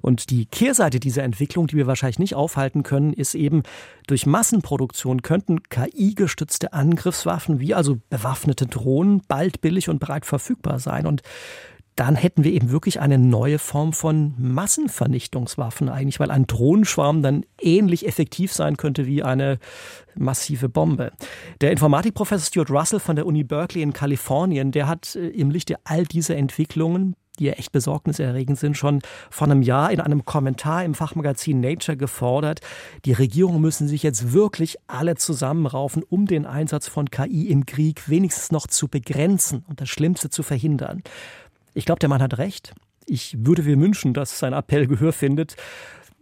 Und 0.00 0.30
die 0.30 0.46
Kehrseite 0.46 0.98
dieser 0.98 1.22
Entwicklung, 1.22 1.68
die 1.68 1.76
wir 1.76 1.86
wahrscheinlich 1.86 2.18
nicht 2.18 2.34
aufhalten 2.34 2.82
können, 2.82 3.12
ist 3.12 3.36
eben, 3.36 3.62
durch 4.08 4.26
Massenproduktion 4.26 5.22
könnten 5.22 5.62
KI-gestützte 5.62 6.72
Angriffswaffen 6.72 7.60
wie 7.60 7.74
also 7.74 7.98
bewaffnete 8.10 8.66
Drohnen 8.66 9.22
bald 9.28 9.60
billig 9.60 9.90
und 9.90 10.00
breit 10.00 10.26
verfügbar 10.26 10.80
sein. 10.80 11.06
Und 11.06 11.22
dann 11.96 12.16
hätten 12.16 12.44
wir 12.44 12.52
eben 12.52 12.70
wirklich 12.70 13.00
eine 13.00 13.18
neue 13.18 13.58
Form 13.58 13.92
von 13.92 14.34
Massenvernichtungswaffen 14.38 15.88
eigentlich, 15.88 16.20
weil 16.20 16.30
ein 16.30 16.46
Drohnenschwarm 16.46 17.22
dann 17.22 17.44
ähnlich 17.60 18.06
effektiv 18.06 18.52
sein 18.52 18.76
könnte 18.76 19.06
wie 19.06 19.22
eine 19.22 19.58
massive 20.14 20.68
Bombe. 20.68 21.12
Der 21.60 21.70
Informatikprofessor 21.70 22.46
Stuart 22.46 22.70
Russell 22.70 23.00
von 23.00 23.16
der 23.16 23.26
Uni 23.26 23.44
Berkeley 23.44 23.82
in 23.82 23.92
Kalifornien, 23.92 24.72
der 24.72 24.88
hat 24.88 25.16
äh, 25.16 25.28
im 25.28 25.50
Lichte 25.50 25.76
all 25.84 26.04
dieser 26.04 26.36
Entwicklungen 26.36 27.16
die 27.38 27.46
ja 27.46 27.52
echt 27.52 27.72
besorgniserregend 27.72 28.58
sind, 28.58 28.76
schon 28.76 29.00
vor 29.30 29.46
einem 29.46 29.62
Jahr 29.62 29.90
in 29.90 30.00
einem 30.00 30.24
Kommentar 30.24 30.84
im 30.84 30.94
Fachmagazin 30.94 31.60
Nature 31.60 31.96
gefordert, 31.96 32.60
die 33.04 33.12
Regierungen 33.12 33.60
müssen 33.60 33.88
sich 33.88 34.02
jetzt 34.02 34.32
wirklich 34.32 34.76
alle 34.86 35.16
zusammenraufen, 35.16 36.02
um 36.02 36.26
den 36.26 36.44
Einsatz 36.44 36.88
von 36.88 37.10
KI 37.10 37.48
im 37.48 37.64
Krieg 37.64 38.08
wenigstens 38.08 38.52
noch 38.52 38.66
zu 38.66 38.88
begrenzen 38.88 39.64
und 39.66 39.80
das 39.80 39.88
Schlimmste 39.88 40.28
zu 40.28 40.42
verhindern. 40.42 41.02
Ich 41.74 41.84
glaube, 41.84 41.98
der 41.98 42.08
Mann 42.08 42.22
hat 42.22 42.38
recht. 42.38 42.74
Ich 43.06 43.36
würde 43.38 43.62
mir 43.62 43.78
wünschen, 43.78 44.14
dass 44.14 44.38
sein 44.38 44.52
Appell 44.52 44.86
Gehör 44.86 45.12
findet. 45.12 45.56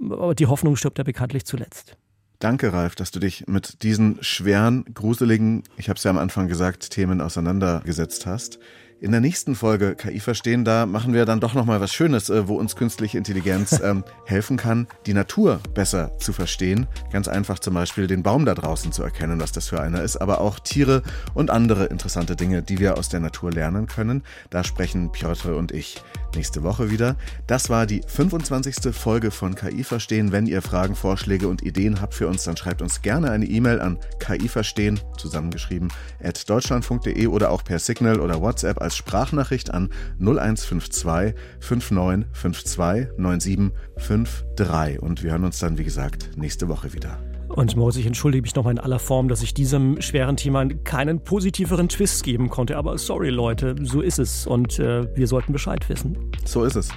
Aber 0.00 0.34
die 0.34 0.46
Hoffnung 0.46 0.76
stirbt 0.76 0.98
ja 0.98 1.04
bekanntlich 1.04 1.44
zuletzt. 1.44 1.96
Danke, 2.38 2.72
Ralf, 2.72 2.94
dass 2.94 3.10
du 3.10 3.20
dich 3.20 3.46
mit 3.48 3.82
diesen 3.82 4.16
schweren, 4.22 4.86
gruseligen, 4.94 5.62
ich 5.76 5.90
habe 5.90 5.98
es 5.98 6.04
ja 6.04 6.10
am 6.10 6.16
Anfang 6.16 6.48
gesagt, 6.48 6.90
Themen 6.90 7.20
auseinandergesetzt 7.20 8.24
hast. 8.24 8.58
In 9.02 9.12
der 9.12 9.22
nächsten 9.22 9.54
Folge 9.54 9.94
KI 9.94 10.20
verstehen, 10.20 10.62
da 10.62 10.84
machen 10.84 11.14
wir 11.14 11.24
dann 11.24 11.40
doch 11.40 11.54
noch 11.54 11.64
mal 11.64 11.80
was 11.80 11.90
Schönes, 11.90 12.28
äh, 12.28 12.48
wo 12.48 12.56
uns 12.56 12.76
künstliche 12.76 13.16
Intelligenz 13.16 13.80
ähm, 13.82 14.04
helfen 14.26 14.58
kann, 14.58 14.88
die 15.06 15.14
Natur 15.14 15.58
besser 15.72 16.18
zu 16.18 16.34
verstehen. 16.34 16.86
Ganz 17.10 17.26
einfach 17.26 17.60
zum 17.60 17.72
Beispiel 17.72 18.06
den 18.06 18.22
Baum 18.22 18.44
da 18.44 18.54
draußen 18.54 18.92
zu 18.92 19.02
erkennen, 19.02 19.40
was 19.40 19.52
das 19.52 19.68
für 19.68 19.80
einer 19.80 20.02
ist, 20.02 20.18
aber 20.18 20.42
auch 20.42 20.58
Tiere 20.58 21.02
und 21.32 21.48
andere 21.48 21.86
interessante 21.86 22.36
Dinge, 22.36 22.62
die 22.62 22.78
wir 22.78 22.98
aus 22.98 23.08
der 23.08 23.20
Natur 23.20 23.50
lernen 23.50 23.86
können. 23.86 24.22
Da 24.50 24.64
sprechen 24.64 25.10
Piotr 25.10 25.56
und 25.56 25.72
ich 25.72 26.02
nächste 26.34 26.62
Woche 26.62 26.90
wieder. 26.90 27.16
Das 27.46 27.70
war 27.70 27.86
die 27.86 28.02
25. 28.06 28.94
Folge 28.94 29.30
von 29.30 29.54
KI 29.54 29.82
verstehen. 29.82 30.30
Wenn 30.30 30.46
ihr 30.46 30.60
Fragen, 30.60 30.94
Vorschläge 30.94 31.48
und 31.48 31.62
Ideen 31.62 32.02
habt 32.02 32.14
für 32.14 32.28
uns, 32.28 32.44
dann 32.44 32.56
schreibt 32.56 32.82
uns 32.82 33.00
gerne 33.00 33.30
eine 33.30 33.46
E-Mail 33.46 33.80
an 33.80 33.98
KI 34.18 34.48
verstehen, 34.48 35.00
zusammengeschrieben, 35.16 35.88
at 36.22 36.48
deutschland.de 36.48 37.26
oder 37.28 37.50
auch 37.50 37.64
per 37.64 37.78
Signal 37.78 38.20
oder 38.20 38.40
WhatsApp 38.40 38.80
als 38.90 38.96
Sprachnachricht 38.96 39.72
an 39.72 39.88
0152 40.18 41.35
5952 41.61 43.16
9753. 43.18 45.00
Und 45.00 45.22
wir 45.22 45.31
hören 45.31 45.44
uns 45.44 45.61
dann, 45.61 45.79
wie 45.79 45.85
gesagt, 45.85 46.31
nächste 46.37 46.68
Woche 46.68 46.92
wieder. 46.92 47.20
Und 47.48 47.76
Moritz, 47.76 47.96
ich 47.96 48.07
entschuldige 48.07 48.42
mich 48.42 48.57
nochmal 48.57 48.72
in 48.72 48.81
aller 48.81 48.98
Form, 48.98 49.29
dass 49.29 49.42
ich 49.42 49.55
diesem 49.55 50.00
schweren 50.00 50.37
Thema 50.37 50.66
keinen 50.83 51.22
positiveren 51.22 51.88
Twist 51.88 52.24
geben 52.24 52.48
konnte. 52.48 52.76
Aber 52.76 52.98
sorry, 52.98 53.31
Leute, 53.31 53.76
so 53.81 54.00
ist 54.00 54.18
es. 54.18 54.48
Und 54.48 54.81
äh, 54.81 55.07
wir 55.16 55.29
sollten 55.29 55.53
Bescheid 55.53 55.88
wissen. 55.88 56.18
So 56.44 56.64
ist 56.64 56.74
es. 56.74 56.88